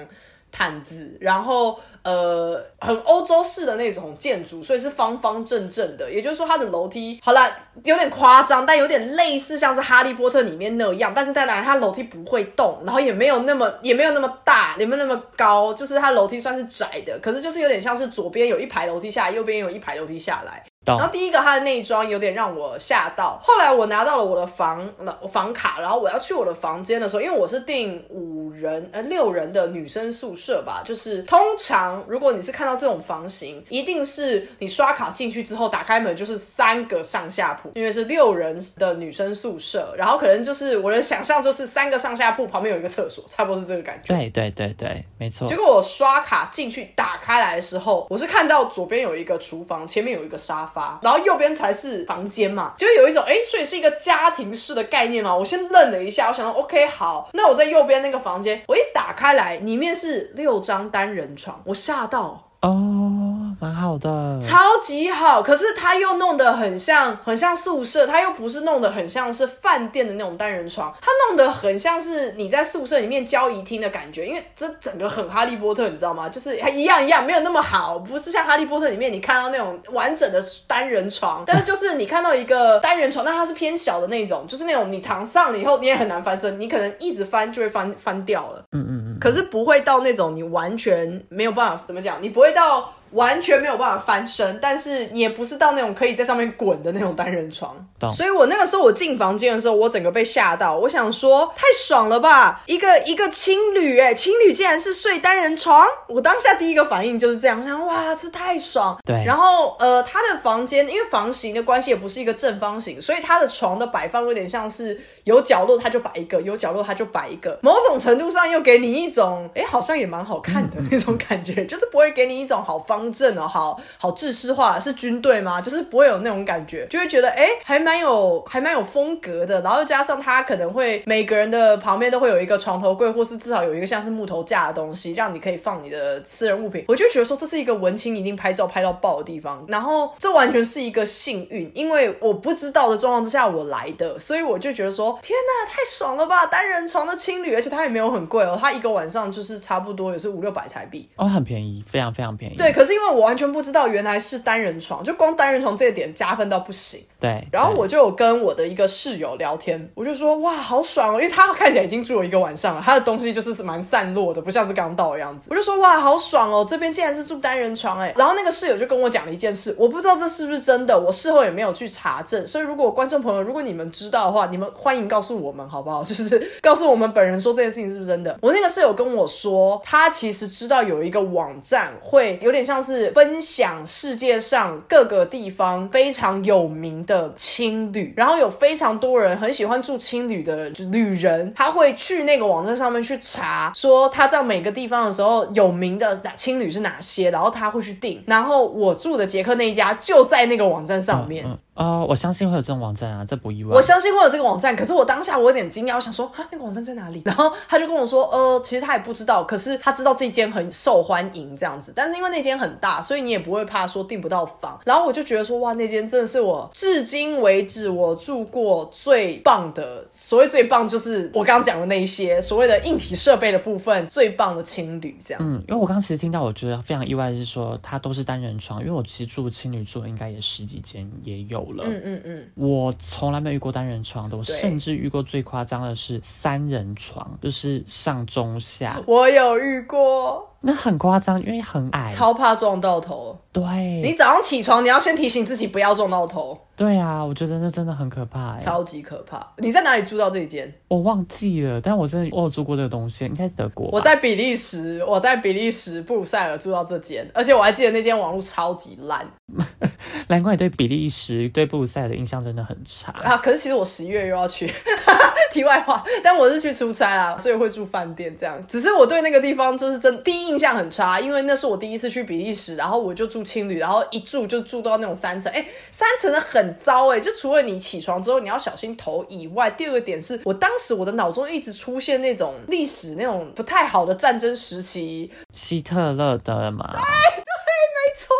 [0.52, 6.10] 毯子，然后呃很欧洲式的那种建筑，所以是方方正正的。
[6.10, 7.42] 也就是说，它的楼梯好了，
[7.84, 11.12] 有点夸张，但有点类似像是哈利波特里面那样。
[11.14, 20.64] 但是在哪里，它楼梯不会动，然后也没有那么也没有那么大，也没有那么高，就是它楼梯算是窄的，可是就是有点像是左边有一排楼梯下来，右边有一排楼梯下来。
[20.86, 24.88] 然后第一个它的内装有点让我吓到，后来我拿到了我的房
[25.32, 44.14] 房卡，然后我要去我的房间的时候，因为我是订五人呃六人的女生宿舍吧，就是通常如果你是看到这种房型，一定是你刷卡进去之后打开门就是三个上下铺，因为是六人的女生宿舍，然后可能就是我的想象就是三个上下铺旁边有一个厕所，差不多是这个感觉。
[44.14, 45.48] 对对对对，没错。
[45.48, 50.72] 结果我刷卡进去打开来的时候，我是看到左边有一个厨房，前面有一个沙。
[51.02, 55.36] 然后右边才是房间嘛，就有一种哎，所以是一个家庭式的概念嘛。
[55.36, 62.42] 我先愣了一下，我想说 OK 好，那我在右边那个房间，我一打开来，里面是六张单人床，我吓到。
[62.62, 65.42] 哦，蛮好的，超级好。
[65.42, 74.26] 可是他又弄得很像，很像宿舍，他又不是弄得很像是饭店的那种单人床，他弄得很像是你在宿舍里面交谊厅的感觉。
[74.26, 76.28] 因为这整个很哈利波特，你知道吗？
[76.28, 88.64] 就是一样一样，没有那么好，不是像哈利波特里面你看到那种完整的单人床，但是就是你看到一个单人床，但它是偏小的那种，就是那种你躺上了以后你也很难翻身，你可能一直翻就会翻翻掉了。
[88.72, 89.18] 嗯嗯嗯。
[89.22, 92.56] 可是不会到那种你完全没有办法怎么讲，你不会。
[92.56, 97.76] 到完全没有办法翻身，但是你也不是到那种可以在上面滚的那种单人床。
[98.14, 100.76] 所以我那个时候我进房间的时候，我整个被吓到。
[100.78, 102.62] 我想说，太爽了吧！
[102.66, 105.88] 一个一个青旅，哎，青旅竟然是睡单人床。
[106.08, 108.98] 我当下第一个反应就是这样，想哇，这太爽。
[109.06, 109.24] 对。
[109.26, 117.60] 然后呃，他的房间因为房型的关系，也不是一个正方形，所以他的床的摆放有点像是有角落他就摆一个，有角落他就摆一个。
[117.62, 125.60] 某种程度上又给你一种，哎，好像也蛮好看的 那种感觉，就是不会给你一种好方正哦，好好制式化，是军队吗？
[125.60, 127.96] 就是不会有那种感觉，就会觉得哎，还蛮。
[127.96, 136.84] 有还蛮有风格的，然后加上他可能会每个人的旁边都会有一个床头柜，或是至少有一个像是木头架的东西，让你可以放你的私人物品。
[136.90, 139.64] 我就觉得说这是一个文青一定拍照拍到爆的地方。
[139.70, 146.46] 然后这完全是一个幸运，因为我不知道的状况之下我来的，所以我就觉得说天哪，太爽了吧！
[146.46, 152.56] 单人床的青旅，而且它也没有很贵哦，它一个晚上就是差不多也是五六百台币哦，很便宜，非常非常便宜。
[152.56, 157.04] 对，可是因为我完全不知道原来是单人床，就光单人床这一点加分到不行。
[157.20, 165.48] 对，然后我就有跟我的一个室友聊天，我就说哇，好爽哦，因为他看起来已经住了一个晚上了，他的东西就是蛮散落的，不像是刚到的样子。
[165.50, 168.14] 我就说哇，好爽哦，这边竟然是住单人床哎。
[168.16, 172.46] 然后那个室友就跟我讲了一件事，我不知道这是不是真的，我事后也没有去查证。
[172.46, 176.04] 所以如果观众朋友，如果你们知道的话，你们欢迎告诉我们好不好？
[176.06, 178.38] 就是告诉我们本人说这件事情是不是真的。
[178.42, 187.34] 我那个室友跟我说，他其实知道有一个网站会有点像是分享世界上各个地方非常有名的。
[187.36, 198.24] 青旅，然后有非常多人很喜欢住青旅的旅人，他会去那个网站上面去查，说他在每个地方的时候有名的青旅是哪些，然后他会去订。
[198.26, 201.46] 然后我住的捷克那一家就在那个网站上面。
[201.76, 203.76] 哦，我相信会有这种网站啊，这不意外。
[203.76, 207.22] 我相信会有这个网站，可是我当下我有点惊讶，我想说，啊，那个网站在哪里？
[207.26, 211.92] 然后他就跟我说，呃，其实他也不知道，可是他知道这间很受欢迎这样子。
[211.94, 214.80] 但是因为那间很大，所以你也不会怕说订不到房。
[214.86, 220.06] 然后我就觉得说，哇，那间真的是我至今为止我住过最棒的。
[220.14, 225.44] 所谓最棒，就是我刚刚讲的那一些所谓的硬体设备的部分最棒的青旅这样。
[225.44, 231.65] 嗯，因为我刚刚其实听到，我觉得非常意外的是说，它都是单人床，因为我其实住青旅住应该也十几间也有。
[231.74, 239.02] 嗯嗯嗯，我从来没有遇过单人床的，我甚至遇过最夸张的是三人床，就是上中下。
[239.08, 240.55] 我有遇过。
[240.68, 243.38] 那很夸张，因为很矮，超怕撞到头。
[243.54, 243.64] 对，
[244.04, 246.60] 你早上起床，你要先提醒自己不要撞到头。
[246.76, 249.40] 对啊，我觉得那真的很可怕，超级可怕。
[249.60, 250.74] 你在哪里住到这一间？
[250.90, 253.88] 我忘记了，但我真的我有住过这个东西，应该是德国。
[253.92, 259.26] 我在比利时，我在比利时布鲁塞尔住到这间，而且我还记得那间网络超级烂。
[260.28, 263.38] 难怪你对比利时、对布鲁塞尔的印象真的很差啊！
[263.38, 264.70] 可是其实我十一月又要去。
[265.54, 268.62] 题外话，但我是去出差啊，所以会住饭店这样。
[268.68, 286.90] 只是我对那个地方就是真第一印象很差，因为那是我第一次去比利时，然后我就住青旅，然后一住就住到那种三层，哎，三层的很糟哎，就除了你起床之后你要小心头以外，第二个点是我当时我的脑中一直出现那种历史那种不太好的战争时期，希特勒的嘛。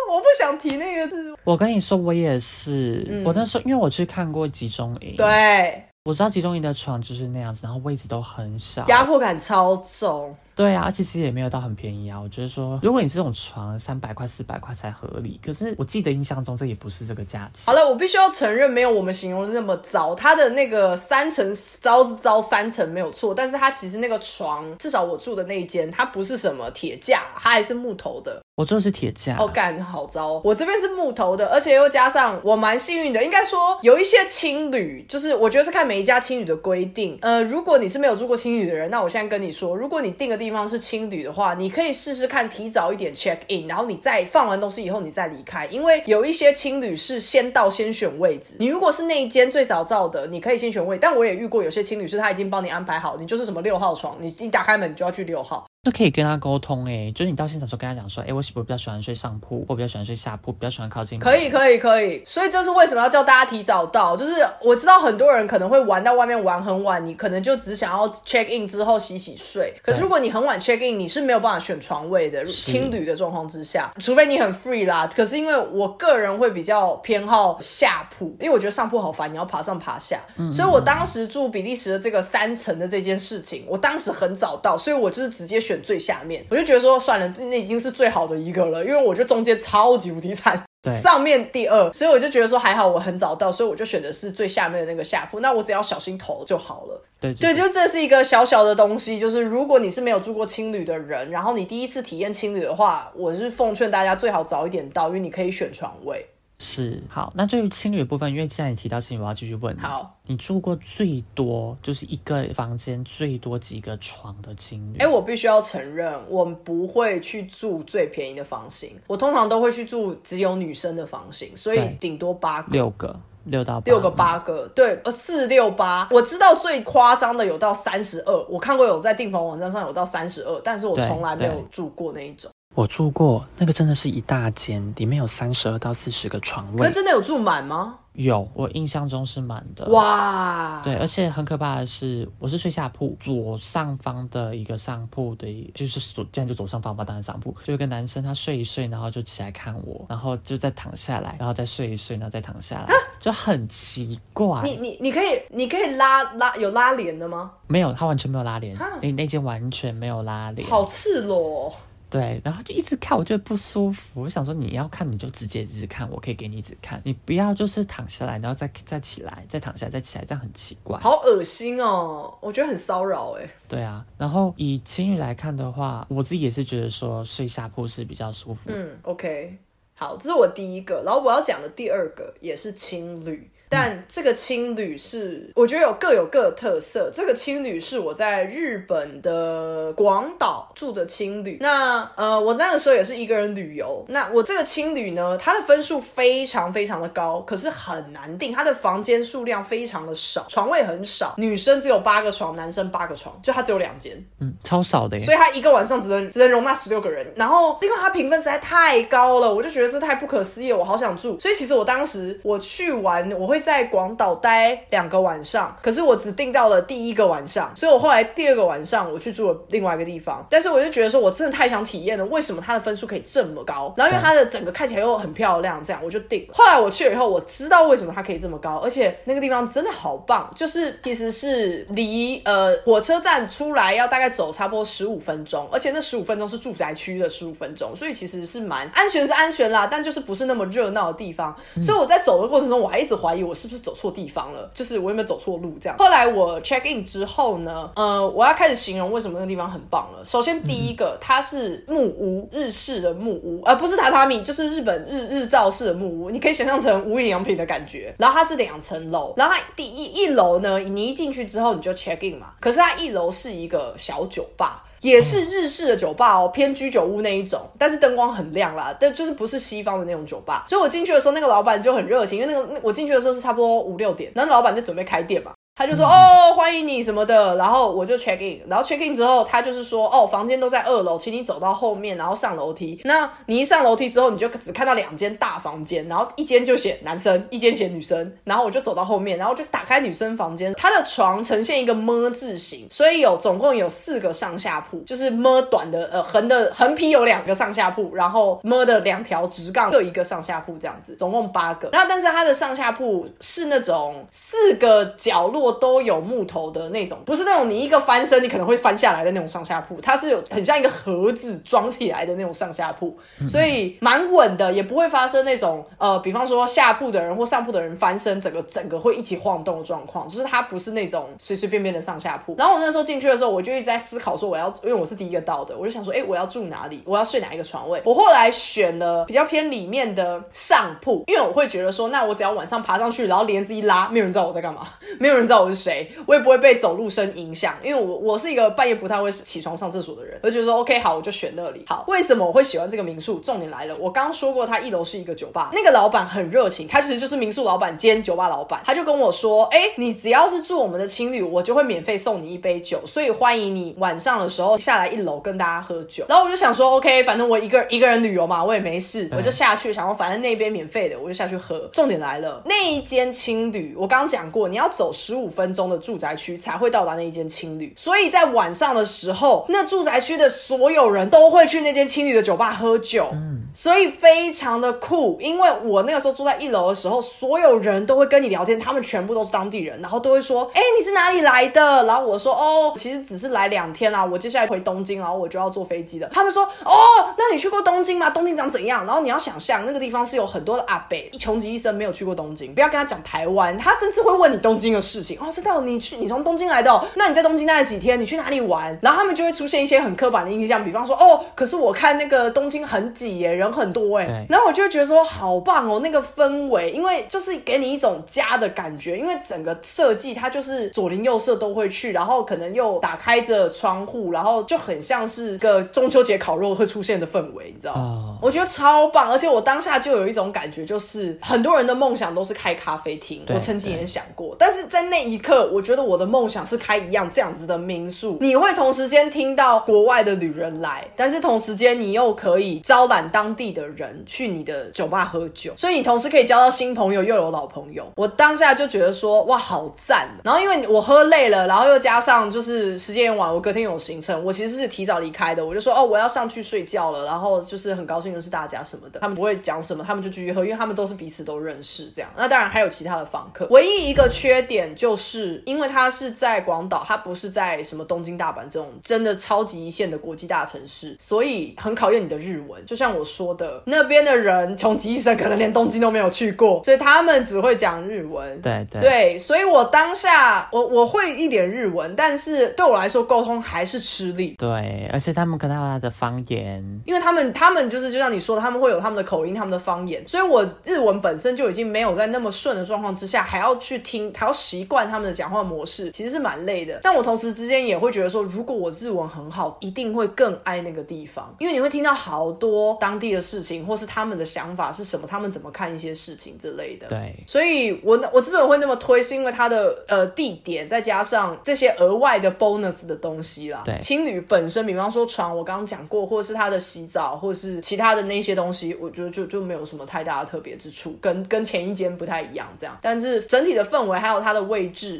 [0.08, 1.34] 我不想提那个字。
[1.44, 3.22] 我跟你说，我也是。
[3.24, 10.34] 我那时候因为我去看过集中营，对，我知道集中营的床就是那样子，然后位置都很小，压迫感超重。
[10.56, 12.18] 对啊，其实也没有到很便宜啊。
[12.18, 17.66] 我觉得说，如果你这种床三百块、四百块才合理，可是我记得印象中这也不是这个价钱。
[17.66, 20.14] 好了，我必须要承认，没有我们形容的那么糟。
[20.14, 28.40] 它的那个三层糟是糟三层没有错，但是它其实那个床，至少我住的那一间，它不是什么铁架，它还是木头的。
[28.56, 30.40] 我住的是铁架，哦，干好糟！
[30.42, 37.18] 我这边是木头的，而且又加上我蛮幸运的，应该说有一些青旅，就是我觉得是看每一家青旅的规定。
[37.20, 48.54] 呃，如果你是没有住过青旅的人，那我现在跟你说，如果你订个地地方是青旅的话，你可以试试看提早一点 check in，然后你再放完东西以后你再离开，因为有一些青旅是先到先选位置。
[48.60, 55.66] 你如果是那一间最早到的，你可以先选位，但我也遇过有些青旅是他已经帮你安排好，你就是什么六号床，你一打开门你就要去六号。
[55.86, 61.20] 是可以跟他沟通哎，就是你到现场时候跟他讲说，哎，我我比较喜欢睡上铺，我比较喜欢睡下铺，比较喜欢靠近。
[61.20, 64.16] 可以可以可以，所以这是为什么要叫大家提早到？
[64.16, 69.72] 就是我知道很多人可能会玩到外面玩很晚，你可能就只想要 check in 之后洗洗睡。
[69.82, 72.44] 可是如果你很晚 check in，你是没有办法选床位的。
[72.66, 75.06] 青旅的状况之下，除非你很 free 啦。
[75.14, 80.20] 可是因为我个人会比较偏好下铺，因为我觉得上铺好烦，你要爬上爬下。
[80.50, 86.44] 所以我当时住比利时的这个三层的这件事情，我当时很早到，所以我就是直接选最下面。
[86.50, 90.62] 我就觉得说算了，那已经是最好的一个了，因为我觉得中间超级无敌惨，
[91.02, 97.02] 上面第二，所以我就觉得说还好我很早到，所以我就选的是最下面的那个下铺，那我只要小心头就好了。
[97.18, 106.26] 对对，就这是一个小小的东西，就是如果你是没有住过青旅的人，然后你第一次体验青旅的话，我是奉劝大家最好早一点到，因为你可以选床位。
[106.58, 109.76] 是好，那对于青旅的部分，因为既然你提到青旅，我要继续问。
[109.78, 114.98] 好，你住过最多就是一个房间最多几个床的青旅？
[114.98, 123.14] 哎，我必须要承认，我不会去住最便宜的房型，我通常都会去住只有女生的房型，所以顶多八个、六个、
[123.44, 126.08] 六到六个、八个，对，呃，四六八。
[126.10, 132.50] 我知道最夸张的有到三十二，我看过有在订房网站上有到三十二，但是我从来没有住过那一种。
[132.76, 136.86] 我住过那个，真的是一大间，里面有三十二到四十个床位。
[136.86, 137.98] 那真的有住满吗？
[138.12, 139.86] 有，我印象中是满的。
[139.86, 154.60] 哇，对，而且很可怕的是，我是睡下铺，左上方的一个上铺的，就是左，这样就左上方吧，当然上铺，就有个男生，他睡一睡，然后就起来看我，然后就再躺下来，然后再睡一睡，然后再躺下来，就很奇怪。
[154.64, 157.52] 你你你可以你可以拉拉有拉帘的吗？
[157.68, 161.74] 没有，他完全没有拉帘，那那间完全没有拉帘，好赤裸。
[162.16, 164.22] 对，然后就一直看，我觉得不舒服。
[164.22, 172.34] 我想说，你要看你就直接一直看，我可以给你一直看，你不要就是躺下来，然后再再起来，再躺下来，再起来，这样很奇怪，好恶心哦！
[172.40, 173.46] 我觉得很骚扰哎。
[173.68, 178.70] 对啊，然后以情侣来看的话，我自己也是觉得说睡下铺是比较舒服。
[178.72, 179.58] 嗯，OK，
[179.92, 183.50] 好，这是我第一个，然后我要讲的第二个也是情侣。
[183.68, 187.10] 但这个青旅是，我觉得有各有各的特色。
[187.12, 191.58] 这个青旅是我在日本的广岛住的青旅。
[191.60, 194.04] 那呃，我那个时候也是一个人旅游。
[194.08, 198.52] 那我这个青旅呢，它的分数非常非常的高，可是很难订。
[198.52, 205.18] 它的房间数量非常的少，床位很少，女生只有八个床，男生八个床，就它只有两间，嗯，超少的。
[205.20, 207.26] 所以它一个晚上只能只能容纳十六个人。
[207.34, 211.36] 然后因为它评分实在太高了，我就觉得这太不可思议，我好想住。
[211.40, 213.55] 所以其实我当时我去玩，我会。
[213.56, 220.46] 会在广岛待两个晚上，可是我只订到了第一个晚上，所以我后来第二个晚上我去住了另外一个地方。
[220.50, 223.94] 但是我就觉得说，我真的太想体验了，为什么它的分数可以这么高？
[223.96, 226.46] 然后因为它的整个看起来又很漂亮，这样我就订。
[226.52, 241.56] 后来我去了以后，我知道为什么它可以这么高，而且那个地方真的好棒，就是其实是离呃火车站出来要大概走差不多十五分钟，而且那十五分钟是住宅区的十五分钟，所以其实是蛮安全是安全啦，但就是不是那么热闹的地方。
[241.80, 243.45] 所以我在走的过程中，我还一直怀疑。
[243.46, 244.70] 我是不是走错地方了？
[244.74, 245.76] 就是我有没有走错路？
[245.80, 245.96] 这样。
[245.98, 250.24] 后来我 check in 之后呢，呃，我要开始形容为什么那个地方很棒了。
[250.24, 256.30] 首先第一个，它是木屋，日式的木屋，而不是榻榻米，就是日本日日照式的木屋。
[256.30, 258.14] 你可以想象成无印良品的感觉。
[258.18, 262.52] 然后它是两层楼，然后它第一一楼呢，你一进去之后你就 check in 嘛。
[262.60, 264.84] 可是它一楼是一个小酒吧。
[265.00, 270.64] 也是日式的酒吧哦，偏居酒屋那一种，但是灯光很亮啦，但就是不是西方的那种酒吧。
[270.68, 275.52] 所以我进去的时候，那个老板就很热情，因为那个我进去的时候是差不多五六点，然后老板就准备开店嘛。
[275.78, 282.98] 他就说哦，欢迎你什么的，然后我就 check in，然后 check in 之后，他就是说哦，房间都在二楼，请你走到后面，然后上楼梯。
[283.04, 288.32] 那你一上楼梯之后，你就只看到两间大房间，然后一间就写男生，一间写女生。
[288.44, 301.90] 然后我就走到后面，然后就打开女生房间，她的床呈现一个么字形，所以有总共有四个上下铺，就是么短的呃横的横批有两个上下铺，然后么的两条直杠各一个上下铺这样子，总共八个。
[301.92, 305.65] 然后但是它的上下铺是那种四个角落。
[305.70, 313.16] 座都有木头的那种，不是那种你一个翻身你可能会翻下来的那种上下铺，它是有很像一个盒子装起来的那种上下铺，
[313.48, 322.54] 所以蛮稳的，也不会发生那种呃，比方说下铺的人或上铺的人翻身，整个整个会一起晃动的状况，就是它不是那种随随便便的上下铺。
[322.58, 327.02] 然后我那时候进去的时候，我就一直在思考说我要，因为我是第一个到的，我就想说，哎，我要住哪里？
[327.04, 328.00] 我要睡哪一个床位？
[328.04, 334.86] 我后来选了比较偏里面的上铺，因为我会觉得说，那我只要晚上爬上去，然后帘子一拉，没有人知道我在干嘛，
[335.18, 341.84] 没有人知道我是谁，我也不会被走路声影响，因为我我是一个半夜不太会起床上厕所的人，我就觉得说，OK，好，我就选那里。
[341.86, 343.38] 好，为什么我会喜欢这个民宿？
[343.40, 356.24] 重点来了，我刚刚说过，它一楼是一个酒吧，那个老板很热情，他其实就是民宿老板兼酒吧老板，他就跟我说，哎，你只要是住我们的青旅，我就会免费送你一杯酒，所以欢迎你晚上的时候下来一楼跟大家喝酒。
[356.28, 361.88] 然后我就想说，OK，反正我一个一个人旅游嘛，我也没事，我就下去，想说反正那边免费的，我就下去喝。
[361.92, 373.28] 重点来了，那一间青旅，我刚刚讲过，你要走十五分钟的住宅区才会到达那一间青旅，所以在晚上的时候，那住宅区的所有人都会去那间青旅的酒吧喝酒。
[373.32, 382.02] 嗯所以非常的酷，因为我那个时候住在一楼的时候，所有人都会跟你聊天，他们全部都是当地人，然后都会说，哎，你是哪里来的？
[382.04, 386.28] 然后我说，哦，其实只是来两天啦，我接下来回东京，然后我就要坐飞机了。
[386.32, 386.96] 他们说，哦，
[387.36, 388.30] 那你去过东京吗？
[388.30, 389.04] 东京长怎样？
[389.04, 395.35] 然后你要想象那个地方是有很多的阿北，一穷极一生没有去过东京，不要跟他讲台湾，他甚至会问你东京的事情。
[395.40, 398.20] 哦，知道你去，你从东京来的，那你在东京待了几天？
[398.20, 398.96] 你去哪里玩？
[399.02, 404.46] 然后他们就会出现一些很刻板的印象，比方说，哦，可是我看那个东京很挤耶，人很多哎。
[404.48, 418.38] 然后我就觉得说好棒哦，那个氛围，因为就是给你一种家的感觉，因为整个设计它就是左邻右舍都会去，然后可能又打开着窗户，然后就很像是个中秋节烤肉会出现的氛围，你知道吗？
[418.42, 434.22] 我觉得超棒，而且我当下就有一种感觉，就是很多人的梦想都是开咖啡厅，我曾经也想过，但是在那那一刻，我觉得我的梦想是开一样这样子的民宿，你会同时间听到国外的旅人来，但是同时间你又可以招揽当地的人。
[434.26, 438.06] 去你的酒吧喝酒，所以你同时可以交到新朋友，又有老朋友。
[438.16, 440.28] 我当下就觉得说，哇，好赞！
[440.42, 445.64] 然后因为我喝累了，然后又加上就是时间也晚，我隔天有行程，我其实是提早离开的。
[445.64, 447.24] 我就说，哦，我要上去睡觉了。
[447.24, 452.30] 然后就是很高兴的是大家什么的，他们不会讲什么，他们就继续喝，因为他们都是彼此都认识这样。
[452.36, 462.84] 那当然还有其他的访客，唯一一个缺点就是因为他是在广岛，他不是在什么东京、大阪这种真的超级一线的国际大城市，所以很考验你的日文。
[462.84, 464.16] 就像我说的，那边。
[464.26, 468.60] 的人穷极一生可能连东京都没有去过，所以他们只会讲日文。
[468.62, 474.56] 对对对，所以我当下我我会一点日文，但是对我来说沟通还是吃力。
[474.58, 487.00] 对，而且他们可能有他的方言，因为他们他们就是就像你说的，他们会有他们的口音、他们的方言，所以我日文本身就已经没有在那么顺的状况之下，还要去听，还要习惯他们的讲话模式，其实是蛮累的。
[487.02, 494.26] 但我同时之间也会觉得说，如果我日文很好，一定会更爱那个地方，因为你会听到好多当地的事情，或是他。
[494.26, 495.24] 们的想法是什么？
[495.24, 497.06] 他们怎么看一些事情之类的？
[497.06, 503.82] 对，所以我我之所以会那么推，是因为它的呃地点，再加上这些额外的 bonus 的东西啦。
[503.84, 512.66] 对，青旅本身，比方说床，我刚刚讲过，或者是它的洗澡，或者是其他的那些东西，我觉得就就没有什么太大的特别之处，跟跟前一间不太一样。
[512.76, 514.60] 这样，但是整体的氛围还有它的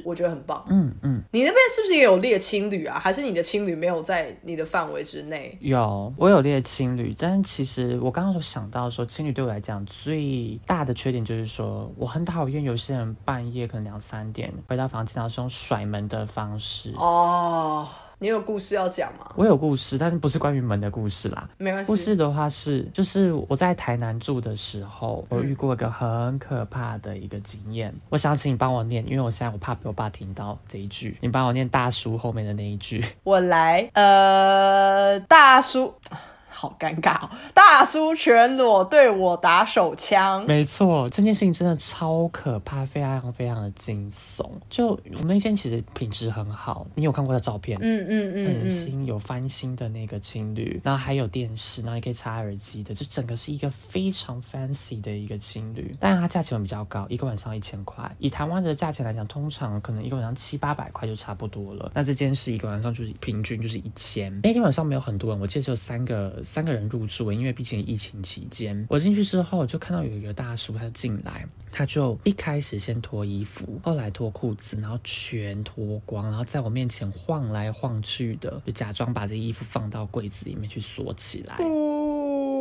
[0.05, 0.65] 我觉得很棒。
[0.69, 2.99] 嗯嗯，你那边是不是也有列青旅啊？
[2.99, 5.57] 还是你的青旅没有在你的范围之内？
[5.61, 8.87] 有，我有列青旅，但其实我刚刚有想到。
[8.89, 16.95] 说青旅对我来讲最大的缺点就是说，我很讨厌有些人半夜可能两三点回到房间，然后是用甩门的方式。
[16.97, 17.87] 哦。
[18.19, 19.31] 你有故事要讲吗？
[19.37, 21.49] 我有故事，但是不是关于门的故事啦。
[21.59, 21.87] 没关系。
[21.87, 27.95] 故事的话是，就是我在台南住的时候，我遇过一个很可怕的一个经验。
[28.09, 31.19] 我想请你帮我念，因为我现在我怕被我爸听到这一句。
[31.21, 33.05] 你帮我念大叔后面的那一句。
[33.23, 35.95] 我来，呃，大叔。
[36.59, 37.31] 好尴尬哦！
[37.53, 44.49] 大叔全裸对我打手枪，没错，这件事情真的超可怕，非常非常的惊悚。
[44.71, 47.79] 就我们那间其实品质很好，你有看过的照片？
[47.83, 55.95] 嗯嗯嗯，很新，有翻新的那个情侣，然后还有电视，然后也可以插耳机的，就整个是一个非常 fancy 的一个情侣。
[56.01, 58.11] 但是它价钱比较高，一个晚上一千块。
[58.19, 61.93] 以台湾的价钱来讲，通常可能一个晚上七八百块就差不多了。
[61.93, 64.33] 那这间是一个晚上就是平均就是一千。
[64.43, 66.43] 那天晚上没有很多人，我记得只有三个。
[66.47, 81.57] 三个人入住，因为毕竟疫情期间，我进去之后就看到有一个大叔，他就进来，他就一开始先脱衣服，后来脱裤子，然后全脱光，然后在我面前晃来晃去的，就假装把这衣服放到柜子里面去锁起来。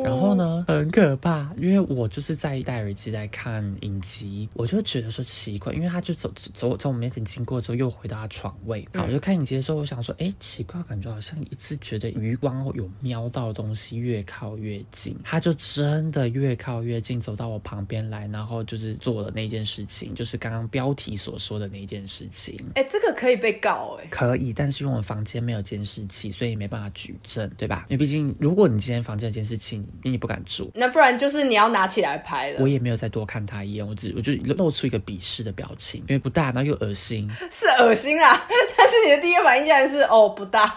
[0.06, 8.88] 然后呢，很可怕，因为我就是在戴耳机在看影集，我就觉得说奇怪，因为他就走走从我面前经过之后，又回到他床位。
[8.94, 22.60] 好，我就看影集的时候，我想说，哎，奇怪，感觉好像一直觉得余光有瞄到东西，越靠越近，他就真的越靠越近，走到我旁边来，然后就是做了那件事情，就是刚刚标题所说的那件事情。
[22.76, 27.86] 哎，这个可以被告哎，可以，但是因为我房间没有监视器，所以没办法举证，对吧？
[27.90, 32.60] 因为毕竟，如果你今天房间有监视器，你不敢住，那不然就是你要拿起来拍了。
[32.60, 38.48] 我也没有再多看他一眼，我只我就露出一个鄙视的表情，因为不大，然后又恶心， 是恶心啊！
[38.78, 40.76] 但是你的第一个反应竟然是哦不大。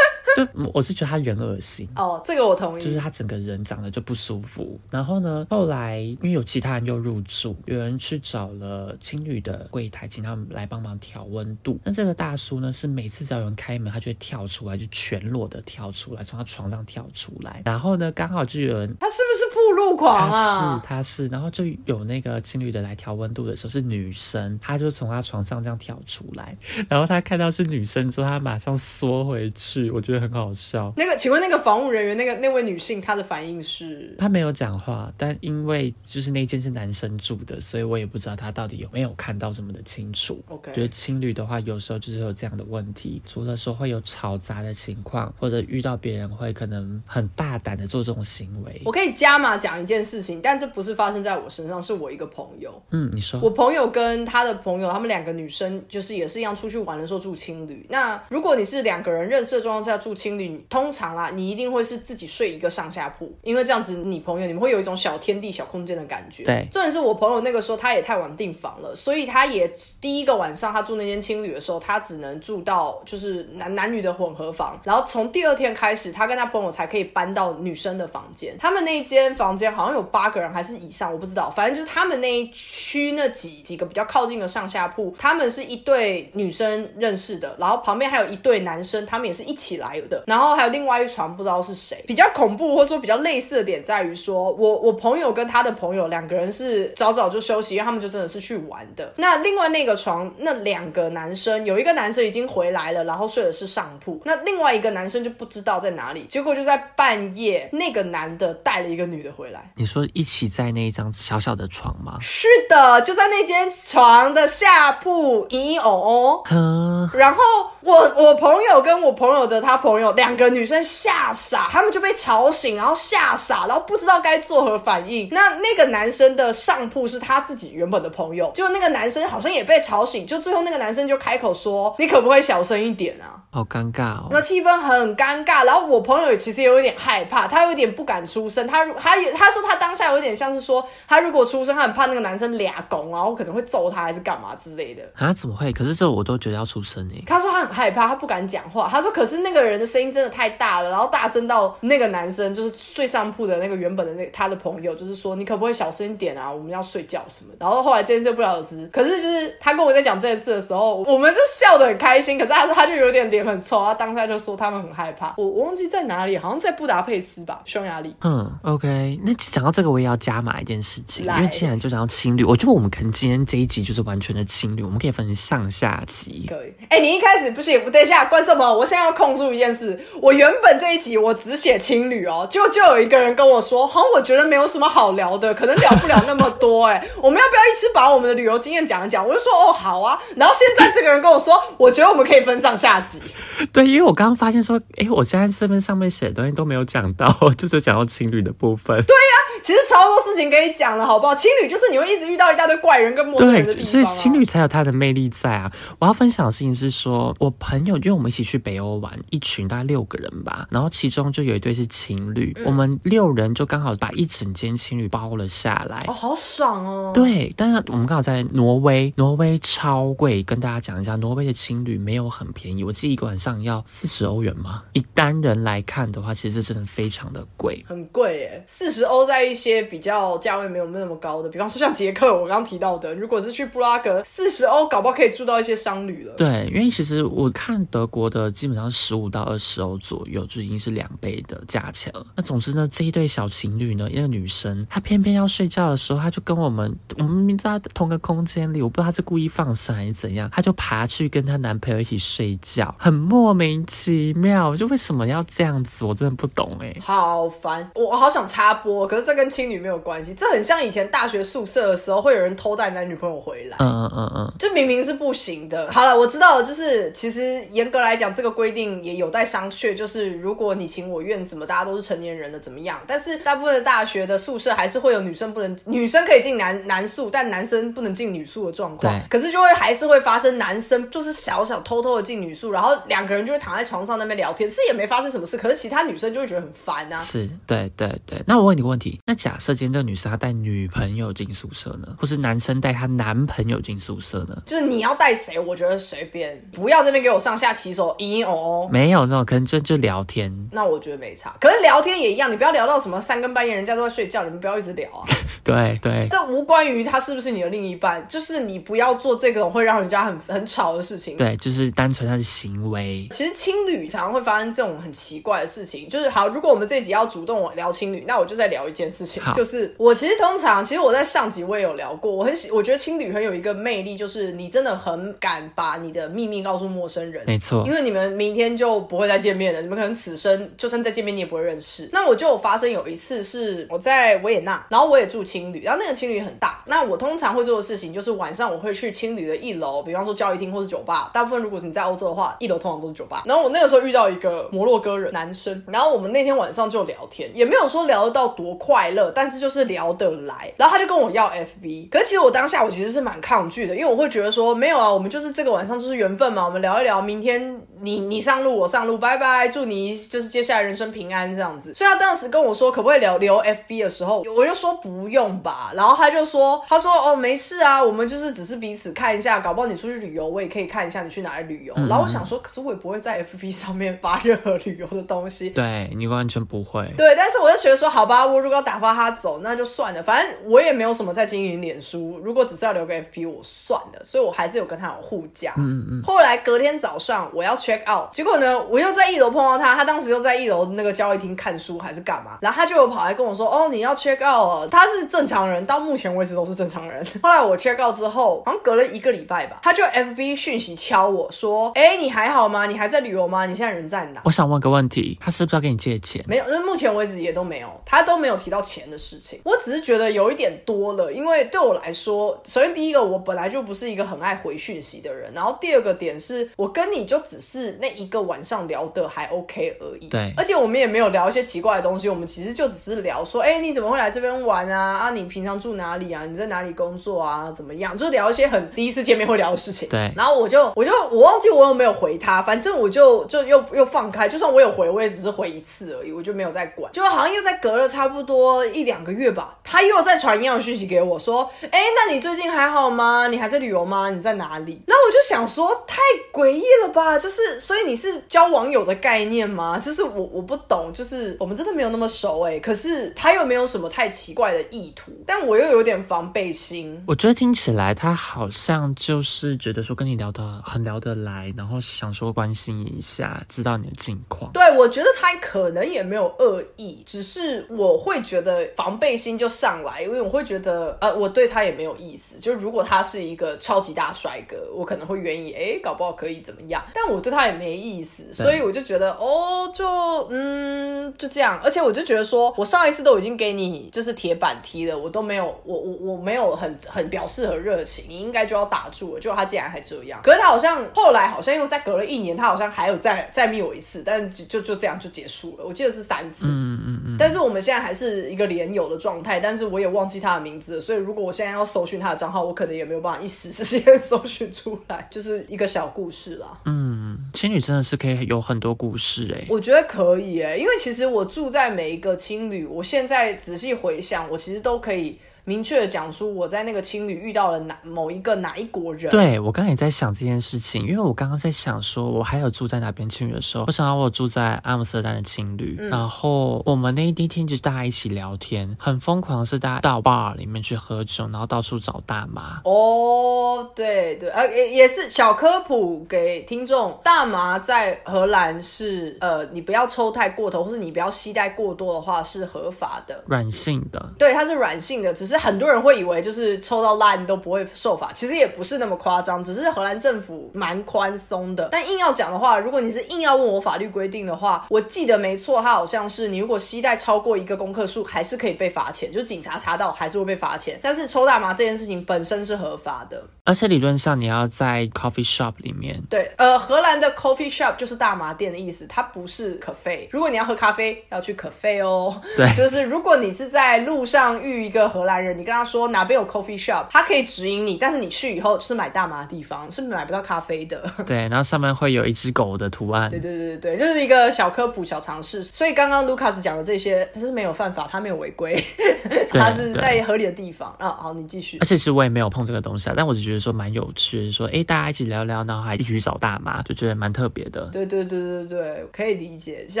[0.36, 2.82] 就我是觉得他人恶心哦，这个我同意。
[2.82, 4.78] 就是他整个人长得就不舒服。
[4.88, 11.80] 然后呢，后来因为有其他人又入住，有人去找了青旅的柜台，请他们来帮忙调温度。
[11.82, 17.62] 那这个大叔呢，是每次只要有人开门，他就会跳出来，就全裸的跳出来，从他床上跳出来。
[17.64, 20.76] 然后呢，刚好就有人，他是不是铺路狂啊？
[20.80, 21.26] 是，他是。
[21.26, 26.56] 然后就有那个情侣的来调温度的时候是女生，他就从他床上这样跳出来。
[26.88, 29.90] 然后他看到是女生之后，他马上缩回去。
[29.90, 30.20] 我觉得。
[30.20, 30.92] 很好笑。
[30.98, 34.14] 那个，请问那个防务人员，那个那位女性，她的反应是？
[34.18, 40.44] 她没有讲话，但因为就是那间是男生住的，所以我也不知道她到底有没有看到这么的清楚。
[40.48, 48.82] OK，觉得情侣的话，有时候就是有这样的问题，除了说会有吵杂的情况，或者遇到别人会可能很大胆的做这种行为。
[48.84, 52.80] 我可以加码讲一件事情，但这不是发生在我身上，是我一个朋友。
[52.90, 53.40] 嗯，你说。
[53.40, 57.84] 我朋友跟他的朋友，他们两个女生就是也是一样出去玩的时候住青旅。
[57.88, 60.14] 那如果你是两个人认识的状况下住。
[60.20, 66.44] 青旅通常啦，你一定会是自己睡一个上下铺，因为这样子你朋友你们会有一种小天地、小空间的感觉。
[66.44, 78.54] 对，重点是我朋友那个时候他也太晚订房了，所以他也第一个晚上他住那间青旅的时候，他只能住到就是男男女的混合房，然后从第二天开始，他跟他朋友才可以搬到女生的房间。
[78.58, 89.90] 他们那一间房房间好像有八个人还是以上，我不知道，反正就是他们那一区那几几个比较靠近的上下铺，他们是一对女生认识的，然后旁边还有一对男生，他们也是一起来。
[90.08, 99.12] 的，然后还有另外一床不知道是谁，比较恐怖或者说比较类似的点在于说，我我朋友跟他的朋友两个人是早早就休息，因为他们就真的是去玩的。
[99.16, 109.72] 那另外那个床那两个男生，有一个男生已经回来了，然后睡的是上铺，那另外一个男生就不知道在哪里，结果就在半夜，那个男的带了一个女的回来。
[109.76, 112.18] 你说一起在那一张小小的床吗？
[112.20, 117.38] 是的，就在那间床的下铺，咦哦哦，然后
[117.82, 120.00] 我我朋友跟我朋友的他朋。
[120.00, 125.28] 友两个女生吓傻，他们就被吵醒，然后吓傻，然后不知道该作何反应。
[125.30, 135.66] 那那个男生的上铺是他自己原本的朋友，就那个男生好像也被吵醒，就最后那个男生就开口说：“你可不可以小声一点啊？”好尴尬哦，那气氛很尴尬。
[135.66, 138.64] 然后我朋友其实也有一点害怕，他有点不敢出声。
[138.66, 145.02] 他如他也他说他当下有点像是说，他如果出声，他很怕那个男生俩拱，然后可能会揍他还是干嘛之类的。
[145.16, 145.32] 啊？
[145.34, 145.72] 怎么会？
[145.72, 147.22] 可是这我都觉得要出声诶。
[147.26, 148.88] 他说他很害怕，他不敢讲话。
[148.90, 149.80] 他说可是那个人。
[149.80, 156.52] 的声音真的太大了，然后大声到那个男生就是睡上铺的那个原本的那他的朋友，就是说你可不可以小声一点啊？
[156.52, 157.54] 我们要睡觉什么？
[157.58, 158.86] 然后后来这件事不了了之。
[158.92, 162.36] 可是就是他跟我在讲这件事的时候，我们就笑得很开心。
[162.36, 165.32] 可是他他就有点脸很臭，他当下就说他们很害怕。
[165.38, 168.14] 我我忘记在哪里，好像在布达佩斯吧，匈牙利。
[168.20, 169.18] 嗯，OK。
[169.24, 176.44] 那讲到这个，我也要加码一件事情，因为既然就讲到情侣，我觉得我们可能今天这一集就是完全的情侣，我们可以分成上下集。
[176.46, 176.74] 可以。
[176.90, 180.50] 哎，你一开始不是也不对下观众们，我现在要控诉一件事，我原。
[180.62, 186.84] 本这一集我只写情侣哦，就就有一个人跟我说，好像我觉得没有什么好聊的，可能聊不了那么多。
[186.86, 189.26] 哎，我们要不要一次把我们的旅游经验讲一讲？
[189.26, 190.20] 我就说哦，好啊。
[190.36, 193.20] 然后现在这个人跟我说，我觉得我们可以分上下集。
[193.72, 199.02] 对，因为我刚刚发现说，哎，我现在身份上面写的东西都没有讲到，就是讲到情侣的部分。
[199.04, 199.49] 对呀。
[199.62, 201.34] 其实超多事情可以讲了，好不好？
[201.34, 205.70] 情侣就是你会一直遇到一大堆怪人跟陌生人的地方，所以情侣才有它的魅力在啊！
[205.98, 217.10] 我要分享的事情是说，我朋友因为我们一起去北欧玩，一群大概六个人吧，然后其中就有一对是情侣，我们六人就刚好把一整间情侣包了下来，哦，好爽哦！
[217.12, 229.49] 对，但是我们刚好在挪威，挪威超贵，跟大家讲一下，挪威的情侣没有很便宜，我记得一个晚上要四十欧元嘛，以单人来看的话，其实真的非常的贵，很贵耶，四十欧在。
[229.50, 236.34] 一些比较价位没有那么高的，比方说像捷克，我刚刚提到的，如果是去布拉格，四十欧搞不好可以住到一些商旅了。
[236.36, 242.24] 对，因为其实我看德国的基本上十五到二十欧左右，就已经是两倍的价钱了。
[242.36, 263.76] 那总之呢，这一对小情侣呢，一个女生她偏偏要睡觉的时候，她就跟我们，我们明明在同个空间里，我不知道她是故意放闪还是怎样，她就爬去跟她男朋友一起睡觉，很莫名其妙，就为什么要这样子，我真的不懂哎、好烦，我我好想插播，可是这跟情侣没有关系，这很像以前大学宿舍的时候，会有人偷带男女朋友回来。
[263.80, 265.90] 嗯嗯嗯嗯，这明明是不行的。
[265.90, 269.94] 好了，我知道了，就是其实严格来讲，这个规定也有待商榷。
[269.94, 273.00] 就是如果你情我愿，什么大家都是成年人的，怎么样？
[273.06, 279.22] 但是大部分的大学的宿舍还是会有女生不能，女生可以进男男宿，但男生不能进女宿的状况对。
[279.30, 287.18] 可是就会还是会发生男生就是小小偷偷的进女宿，然后两个人就会躺在床上那边聊天，是也没发生什么事，可是其他女生就会觉得很烦啊。
[287.20, 288.42] 是对对对。
[288.46, 294.60] 那我问你个问题，那假设今天这个女生她带女朋友进宿舍呢，或是男生带她男朋友进宿舍呢？
[294.66, 298.88] 就是你要带谁，我觉得随便，不要这边给我上下其手，嘤嘤哦哦。
[298.90, 300.52] 没有那种，可能就就聊天。
[300.72, 305.22] 那我觉得没差，可是聊天也一样，你不要聊到什么三更半夜，人家都在睡觉，你们不要一直聊啊。
[305.62, 311.36] 对对这无关于他是不是你的另一半，就是你不要做这种会让人家很很吵的事情。
[311.36, 313.28] 对，就是单纯他的行为。
[313.30, 332.08] 其实青旅常常会发生这种很奇怪的事情，就是好，如果我们这一集要主动聊青旅，那我就再聊一件事情，就是我其实通常，其实我在上集我也有聊过，我很喜，我觉得青旅很有一个魅力，就是你真的很敢把你的秘密告诉陌生人，没错因，为你们明天就不会再见面了，你们可能此生就算再见面你也不会认识。
[332.12, 336.82] 那我就有发生有一次是我在维也纳，然后我也住青旅，然后那个青旅很大。
[336.86, 341.30] 那我通常会做的事情就是晚上我会去青旅的一楼，比方说交易厅或是酒吧。
[341.32, 343.42] 大部分如果是你在欧洲的话，一楼通常都是酒吧。
[343.46, 350.72] 然后我那个时候遇到一个摩洛哥人男生，然后我们那天晚上就聊天，也没有说聊得到多快乐，但是就是聊得来。
[350.76, 361.94] 然后他就跟我要 FB，可是其实我当下我其实是蛮抗拒的，因为我会觉得说没有啊，我们就是这个晚上就是缘分嘛，我们聊一聊，明天你你上路我上路，拜拜，祝你就是接下来人生平安这样子。
[361.94, 371.94] 所以他当时跟我说可不可以留留 FB 的时候，我就说不用吧，然后他就说他说哦没事啊，我们就是只是彼此看一下，搞不好你出去旅游，我也可以看一下你去哪里旅游。
[372.08, 377.06] 然后我想说，可是我也不会在 FB 上面发任何旅游的东西，对你完全不会。
[377.16, 385.72] 对，但是我就觉得说，好吧，我如果要打发他走，那就算了，反正我也没有什么在经营脸书，如果只是要留个 FB，我算了，所以我还是有跟他有互加。
[385.76, 386.22] 嗯嗯。
[386.22, 397.24] 后来隔天早上我要 check out，结果呢，我又在一楼碰到他，他当时又在一楼那个交易厅看书还是干嘛，然后他就有跑来跟我说，哦，你要 check out，了他是正常人，到目前为止都是正常人。
[397.42, 402.86] 后来我 check out 之后，好像隔了一个礼拜吧，他就 FB 讯息敲我说，哎，你还好吗？
[402.86, 403.66] 你还在旅游吗？
[403.66, 404.40] 你现在人在哪？
[404.44, 406.44] 我想问个问题，他是不是要跟你借钱？
[406.46, 409.60] 没有，因为目前为止也都没有，他都没有提到钱的事情。
[409.64, 420.28] 我只是觉得有一点多了，因为对我来说，首先第一个，我本来就不是一个很爱回讯息的人，然后第二个点是我跟你就只是那一个晚上聊的还 OK 而已。
[420.28, 425.18] 对而且我们也没有聊一些奇怪的东西，我们其实就只是聊说，哎，你怎么会来这边玩啊？
[425.18, 426.44] 啊，你平常住哪里啊？
[426.46, 427.70] 你在哪里工作啊？
[427.70, 428.16] 怎么样？
[428.16, 430.08] 就聊一些很第一次见面会聊的事情。
[430.08, 437.10] 对然后我就我就我忘记我有没有回他，反正我就就又又放开，就算我有回，我也只是回一次而已，我就没有再管。
[437.12, 443.48] 就好像又在隔了差不多一两个月吧，他又在传一样的讯息给我说，哎，那你最近还好吗？
[443.48, 444.30] 你还在旅游吗？
[444.30, 445.02] 你在哪里？
[445.06, 446.18] 那我就想说，太
[446.52, 447.38] 诡异了吧？
[447.38, 449.98] 就是所以你是交网友的概念吗？
[449.98, 457.22] 就是我我不懂，就是我们真的没有那么熟哎、可是他又没有什么太奇怪的意图，但我又有点防备心。
[457.26, 464.72] 我觉得听起来他好像就是觉得说跟你聊得很聊得来，然后想说关心一下，知道你的近况。
[464.72, 472.58] 对，我觉得他可能也没有恶意，只是我会觉得防备心就上来，因为我会觉得，呃，我对他也没有意思。
[472.58, 477.04] 就如果他是一个超级大帅哥，我可能会愿意，哎，搞不好可以怎么样？
[477.14, 480.06] 但我对他也没意思，所以我就觉得，哦，就
[480.50, 481.80] 嗯，就这样。
[481.82, 489.40] 而且我就觉得说，我上一次都已经给你就是铁板踢了，我都没有，我我我没有很很表示和热情，你应该就要打住了。
[489.40, 495.84] 结果他竟然还这样，可是他好像后来好像又再隔了一年，他好像还有再再密我一次，但就就就这样就结束了。
[495.84, 506.66] 我记得是三次，嗯嗯嗯，但是我们现在还是一个连友的状态，但是我也忘记他的名字了，所以如果我现在要搜寻他的账号，我可能也没有办法一时之间 搜寻出来，就是一个小故事啦。
[506.84, 519.30] 嗯，青旅真的是可以有很多故事哎、我觉得可以诶，因为其实我住在每一个青旅，我现在仔细回想，我其实都可以明确的讲出我在那个青旅遇到了哪某一个哪一国人。
[519.30, 532.80] 对我刚刚也在想这件事情，因为我刚刚在想说，我还有住在哪边青旅的时候，我想到我住在阿姆斯特丹的青旅，然后我们那一天就大家一起聊天，很疯狂，是大家到 bar 里面去喝酒，然后到处找大麻。
[532.84, 543.42] 哦，对对，呃，也也是小科普给听众，大麻在荷兰是呃，你不要抽太过头，或是你不要吸带过多的话是合法的。
[543.46, 551.88] 软性的，对，它是软性的，只是很多人会以为就是抽到烂都不会受罚，其实也不是那么夸张，只是荷兰政府蛮宽松的。
[551.90, 560.98] 但硬要讲的话，如果你是硬要问我法律规定的话，我记得没错，它好像是你如果携带超过一个功课数，还是可以被罚钱，就警察查到还是会被罚钱。
[561.02, 570.28] 但是抽大麻这件事情本身是合法的，而且理论上你要在 coffee shop 里面，对，呃，荷兰的 coffee shop 就是大麻店的意思，它不是可啡。
[570.32, 572.42] 如果你要喝咖啡，要去可啡哦。
[572.56, 581.08] 对 就是如果你是在路上遇一个荷兰人，你跟他说哪边有 coffee shop，他可以指引你，但是你去以后是买大麻的地方，是买不到咖啡的。
[581.24, 585.62] 对，然后上面会有一只狗的图案，对对对对对，就是一个小科普、小尝试。
[585.62, 588.82] 所以刚刚 Lucas 讲的这些，他是没有犯法，他没有违规，
[589.52, 590.92] 他是在合理的地方。
[590.98, 591.86] 啊，好，你继续而。
[591.86, 597.90] 且其实我也没有碰这个东西啊，但我只觉得说蛮有趣的，说哎大家一起聊聊，然后还一起去找大麻，就觉得蛮特别的。
[597.92, 599.86] 对对对对对，可以理解。
[599.88, 600.00] 是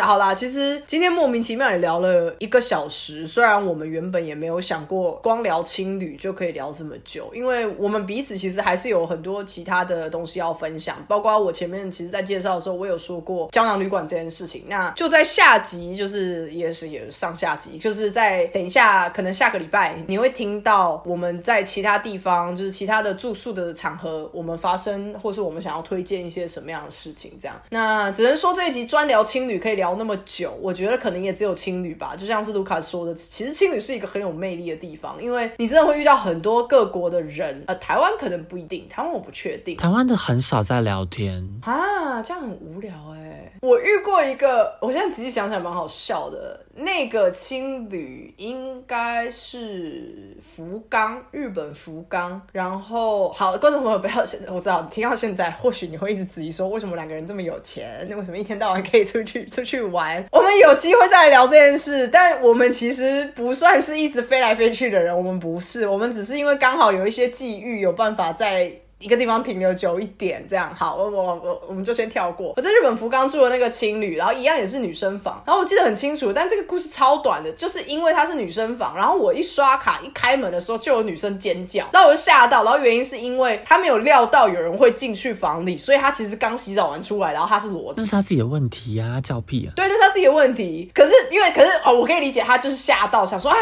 [0.00, 14.64] 好啦，其实今天莫名其妙也聊了一个小时，虽然我们原本也没有想过光聊青旅就可以聊这么久，因为我们彼此其实还是有很多其他的东西要分享，包括我前面其实在介绍的时候，我有说过胶囊旅馆这件事情。
[14.68, 27.60] 那就在下集，就是也是也是上下集，就是在等一下，可能下个礼拜你会听到我们在其他地方，就是其他的住宿的场合，我们发生或是我们想要推荐一些什么样的事情，这样。
[27.70, 32.14] 那只能说这一集专聊青旅可以聊那么久，我觉得可能也只有青旅吧。
[32.16, 37.64] 就像是卢卡斯说的，其实青旅是一个很有魅力的地方，因为你真的会遇到很多各国的人。
[37.66, 39.76] 呃，台湾可能不一定，台湾我不确定。
[39.76, 46.58] 台湾的很少在聊天，啊，这样很无聊哎、我遇过一个，我现在仔细想想蛮好笑的。
[46.74, 52.40] 那个青旅应该是福冈，日本福冈。
[52.52, 58.06] 然后，好，观众朋友不要，现在我知道听到现在，或许你会一直质疑说，为什么两个人这么有钱？
[58.08, 60.24] 那为什么一天到晚可以出去 出去玩？
[60.30, 68.72] 我们有机会再来聊这件事，但我们其实不算是一直飞来飞去的人，我们不是，我们只是因为刚好有一些际遇，有办法在。
[69.00, 72.52] 一个地方停留久一点，这样好，我我我我们就先跳过。
[72.56, 88.04] 我在日本福冈住的那个青旅，然后一样也是女生房，然后我记得很清楚，但这个故事超短的，就是因为它是女生房，然后我一刷卡一开门的时候就有女生尖叫，然后我就吓到，然后原因是因为他没有料到有人会进去房里，所以他其实刚洗澡完出来，然后他是裸的那。
[88.10, 89.70] 是他自己的问题呀、叫屁啊！
[89.76, 90.90] 对，那是他自己的问题。
[90.92, 93.56] 可是因为，可是哦，我可以理解他就是吓到，想说啊，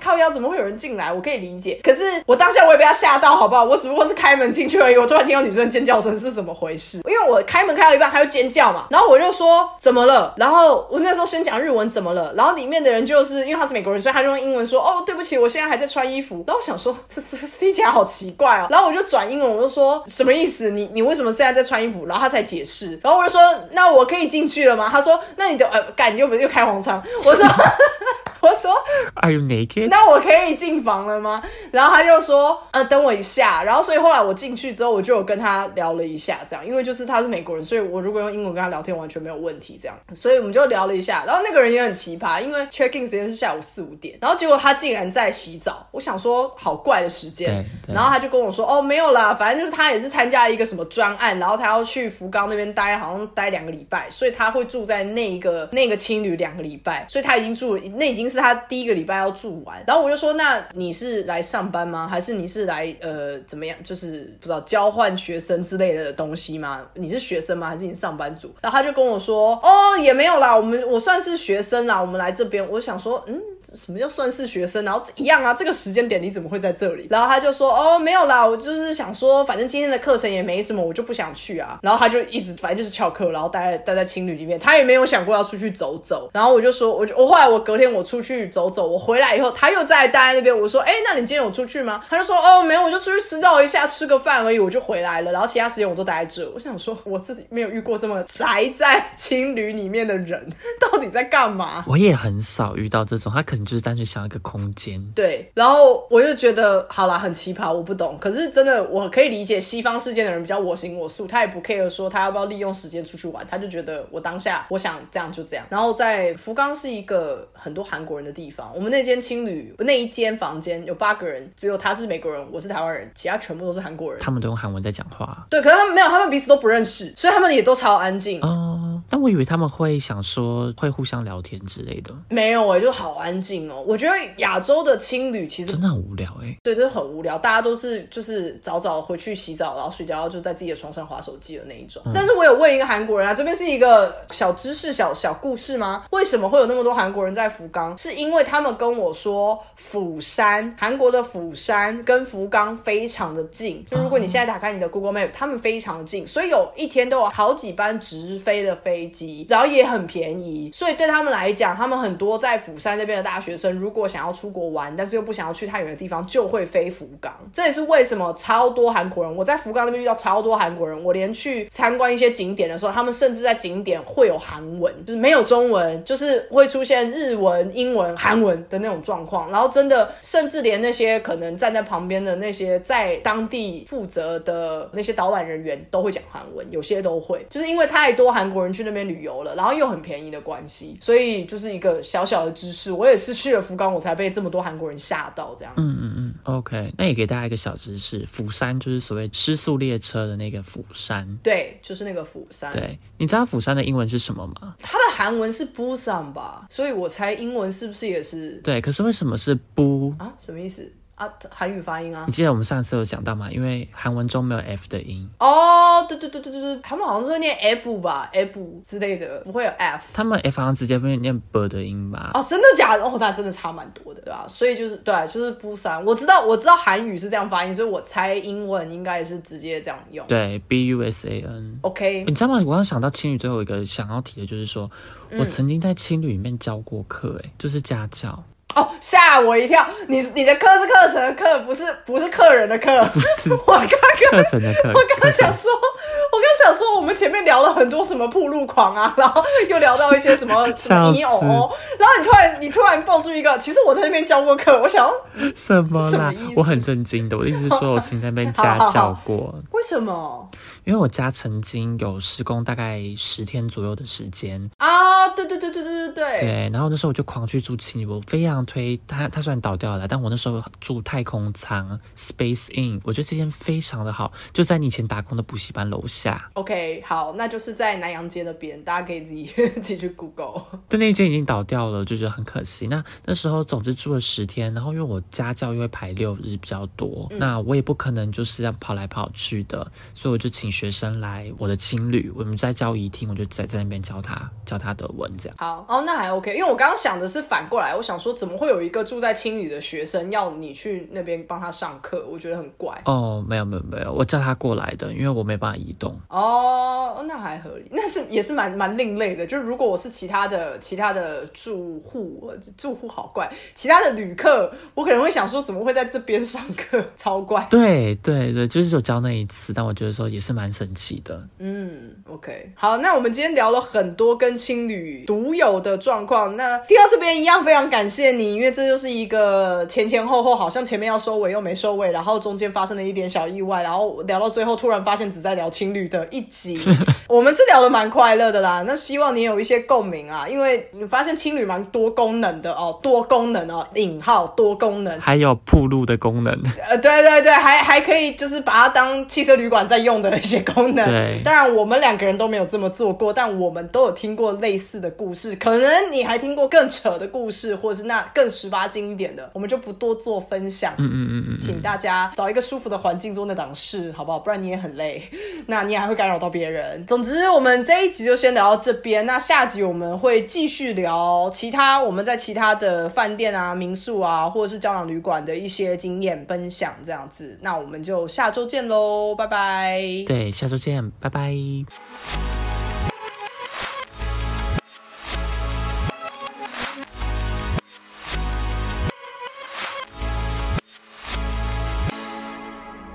[0.00, 1.12] 靠腰怎么会有人进来？
[1.12, 1.78] 我可以理解。
[1.80, 3.62] 可是我当下我也被他吓到，好不好？
[3.62, 4.96] 我只不过是开门进去而已。
[4.96, 6.98] 我突然听到女生尖叫声是怎么回事？
[7.06, 10.34] 因为我开门开到一半，她就尖叫嘛，然后我就说怎么了？
[10.36, 12.32] 然后我那时候先讲日文怎么了？
[12.36, 16.44] 然后里面的人就是因为他是美国人，所以他就用英文说哦，对不起，我现在还在穿衣服。
[16.46, 18.66] 然后我想说这这这听起来好奇怪哦。
[18.70, 20.70] 然后我就转英文，我就说什么意思？
[20.70, 22.06] 你你为什么现在在穿衣服？
[22.06, 22.98] 然后他才解释。
[23.02, 23.40] 然后我就说
[23.72, 24.88] 那我可以进去了吗？
[24.90, 27.02] 他说那你的呃，干你又不又开黄腔？
[27.24, 27.46] 我说
[28.40, 28.72] 我说
[29.22, 29.88] Are you naked？
[29.88, 31.42] 那我可以进房了吗？
[31.70, 33.62] 然后他就说，呃，等我一下。
[33.64, 39.98] 然后所以后来我进去之后，我就有跟他聊了一下，这样，因为就是他是美国人，所以我如果用英文跟他聊天完全没有问题，这样。
[40.14, 41.24] 所以我们就聊了一下。
[41.26, 45.86] 然后那个人也很奇葩，因为 check in 时间是下午四五点，然后结果他竟然在洗澡。
[45.90, 47.64] 我想说，好怪的时间。
[47.88, 59.82] 然后他就跟我说，哦，没有啦，反正就是他也是参加了一个什么专案，然后他要去福冈那边待，好像待两个礼拜，所以他会住在那一个那个青旅两个礼拜，所以他已经住了，那已经是他第一个礼拜要住完。
[59.86, 62.08] 然后我就说，那你是来上班吗？
[62.08, 63.76] 还是你是来呃怎么样？
[63.82, 66.82] 就是不知道交换学生之类的东西吗？
[66.94, 67.68] 你是学生吗？
[67.68, 68.50] 还是你上班族？
[68.60, 72.68] 然后他就跟我说，哦，也没有啦，我们我算是学生啦，我们来这边。
[72.70, 73.40] 我想说，嗯，
[73.74, 74.84] 什么叫算是学生？
[74.84, 77.06] 然后一样啊，这个时间点你怎么会在这里？
[77.10, 81.78] 然后他就说，哦，没有啦，我就是想说，反正今天的课程也没什么，我就不想去啊。
[81.82, 86.28] 然后他就一直反正就是翘课，然后待待在青旅里面，他也没有想过要出去走走。
[86.32, 92.04] 然后我就说，我就我后来我隔天我出去走走，我回来以后他又在待在那边，我说，哎，那你今天有出去吗？
[92.08, 95.32] 他就说，哦，没有，我就出去迟到一下，吃个饭而已，我就回来了。
[95.32, 96.50] 然后其他时间我都待在这。
[96.54, 100.48] 我想说，我自己没有遇过这么宅在青旅里面的人，
[100.80, 101.84] 到底在干嘛？
[101.86, 105.00] 我也很少遇到这种，他可可能就是单纯想要一个空间。
[105.14, 108.18] 对，然后我就觉得好啦，很奇葩，我不懂。
[108.20, 115.64] 可是真的，我可以理解西方世界的人比较我行我素，他也不 care 说他要不要利用时间出去玩，他就觉得我当下我想这样就这样。
[115.70, 124.20] 然后在福冈是一个很多韩国人的地方，我们那间青旅那一间房间有八个人，只有他是美国人，我是台湾人，其他全部都是韩国人。
[124.20, 125.46] 他们都用韩文在讲话。
[125.48, 128.40] 对，可是他们没有，他们彼此都不认识，所以他们也都超安静。
[128.40, 132.12] 哦，但我以为他们会想说会互相聊天之类的。
[132.28, 133.82] 没有哎、就好安静哦。
[133.86, 142.02] 我觉得亚洲的青旅其实真的很无聊哎、对，真的很无聊，大家都是就是早早回去洗澡，然后睡觉，然后就在自己的床上划手机的那一种。
[142.14, 146.04] 但是我有问一个韩国人啊，这边是一个小知识、小小故事吗？
[146.10, 147.96] 为什么会有那么多韩国人在福冈？
[147.96, 153.84] 是因为他们跟我说，釜山，韩国的釜山跟福冈非常的近。
[153.90, 160.70] 就如果你现在打开你的 Google Map，他们非常的近，所以有一天都有好几班直飞的飞机，然后也很便宜。
[160.72, 167.36] 所以对他们来讲，他们很多在釜山那边的大大学生，如果想要出国玩，但是又不想要去太远的地方，就会飞福冈。
[167.52, 179.50] 这也是为什么超多韩国人，我在福冈那边遇到超多韩国人，我连去参观一些景点的时候，他们甚至在景点会有韩文，就是没有中文，就是会出现日文、英文、韩文的那种状况。
[179.50, 192.92] 然后真的，甚至连那些可能站在旁边的那些在当地负责的那些导览人员都会讲韩文，有些都会，就是因为太多韩国人去那边旅游了，然后又很便宜的关系，所以就是一个小小的知识。
[192.92, 195.72] 我也是去了福冈，我才被这么多韩国人吓到这样。
[195.76, 201.38] 嗯嗯嗯，OK，那也给大家一个小知识，釜山就是所谓吃素列车的那个釜山。
[201.42, 202.72] 对，就是那个釜山。
[202.72, 204.74] 对，你知道釜山的英文是什么吗？
[204.80, 210.12] 它的韩文是 Busan 吧，所以我猜英文是不是也是对，可是为什么是不？
[210.18, 210.34] 啊？
[210.38, 211.28] 什么意思啊？
[211.50, 212.32] 韩语发音啊你？
[212.32, 213.50] 记得我们上次有讲到吗？
[213.50, 220.08] 因为韩文中没有 F 的音，哦，对对对对对对，他们好像是会念 F 吧，F 之类的，不会有 F。
[220.12, 222.30] 他们 F 好像直接会念 B 的音吧？
[222.34, 223.04] 哦，真的假的？
[223.04, 224.46] 哦，那真的差蛮多的，对吧？
[224.48, 226.02] 所以就是对，就是 Busan。
[226.04, 230.26] 我知道，我知道韩语是这样发音，所以我猜英文应该是直接这样用。
[230.26, 231.78] 对，B U S A N。
[231.82, 232.54] OK，你知道吗？
[232.54, 234.90] 我刚刚想到青旅最后一个想要提的就是说，
[235.38, 238.42] 我曾经在青旅里面教过课，哎，就是家教，
[238.74, 239.86] 哦，吓我一跳！
[240.08, 243.00] 你你的课是课程的课，不是不是客人的课。
[243.12, 244.88] 不是 我刚刚课程的课。
[244.88, 255.08] 我刚刚想说，我刚想说，我们前面聊了很多什么铺路狂啊，然后又聊到一些什么 什么笑死你偶偶，然后你突然你突然爆出一个，其实我在那边教过课，我想
[255.54, 256.34] 什么啦？
[256.56, 257.38] 我很震惊的。
[257.38, 260.50] 我的意思是说，我曾经在那边 家教过，为什么
[260.82, 264.60] 因为我家曾经有施工大概十天左右的时间。
[264.78, 265.28] 啊？
[265.28, 269.28] 对对对对对对对，对，然后那时候我就狂去住青旅，我非常推它。
[269.28, 276.50] 它虽然倒掉了，但我那时候住太空舱 Space Inn，我觉得这间非常的好，就在你以前打工的补习班楼下。
[276.54, 279.44] OK，好，那就是在南洋街那边，大家可以自己
[279.74, 280.62] 自己去 Google。
[280.88, 282.86] 但那间已经倒掉了，就觉得很可惜。
[282.86, 295.56] 那那时候总之住了十天，然后因为我家教又会排六日比较多，那我也不可能就是这样跑来跑去的，所以我就请学生来我的青旅，我们在教仪厅，我就在在那边教他教他德文这样。
[295.58, 302.94] 好，哦，那还 OK，因为我刚刚想的是反过来，我想说怎么会有一个住在青旅的学生要你去那边帮他上课，我觉得很怪。
[303.06, 306.14] 哦，没有没有没有，我叫他过来的，因为我没办法移动。
[306.28, 309.46] 哦，那还合理，那是也是蛮蛮另类的。
[309.46, 317.66] 就是如果我是其他的其他的住户，呃住户好怪，其他的旅客，我可能会想说怎么会在这边上课， 超怪。
[317.70, 321.42] 对对对，就是有教那一次，但我觉得说也是蛮神奇的。
[321.60, 326.54] 嗯，OK，好，那我们今天聊了很多跟青旅独有的状况。
[326.56, 336.80] 那听到这边一样，非常感谢你，因为这就是一个前前后后好像前面要收尾又没收尾，然后中间发生了一点小意外，然后聊到最后突然发现只在聊情侣的一集。
[337.28, 345.18] 我们是聊的蛮快乐的啦，那希望你有一些共鸣啊，因为你发现青旅蛮多功能的哦，多功能哦，引号多功能。
[345.20, 346.52] 还有铺路的功能，
[346.88, 351.04] 呃，对对对，还还可以，就是把它当汽车旅馆在用的一些功能。
[351.08, 355.56] 对当然我们两个人都没有这么做过，但我们都有听过类似的故事。
[355.56, 360.94] 可能你还听过更扯的故事，或者是那更十八禁一点的，我们就不多做分享。
[360.98, 364.38] 嗯嗯嗯嗯，请大家找一个舒服的环境做那档事，好不好？
[364.38, 365.22] 不然你也很累，
[365.66, 367.04] 那你也还会干扰到别人。
[367.06, 369.26] 总之，我们这一集就先聊到这边。
[369.26, 377.58] 那下集我们会继续聊其他我们在其他的饭店啊、民宿啊，或者是胶囊旅馆的一些经验分享，这样子。
[377.60, 380.00] 那我们就下周见喽，拜拜。
[380.26, 381.54] 对，下周见，拜拜。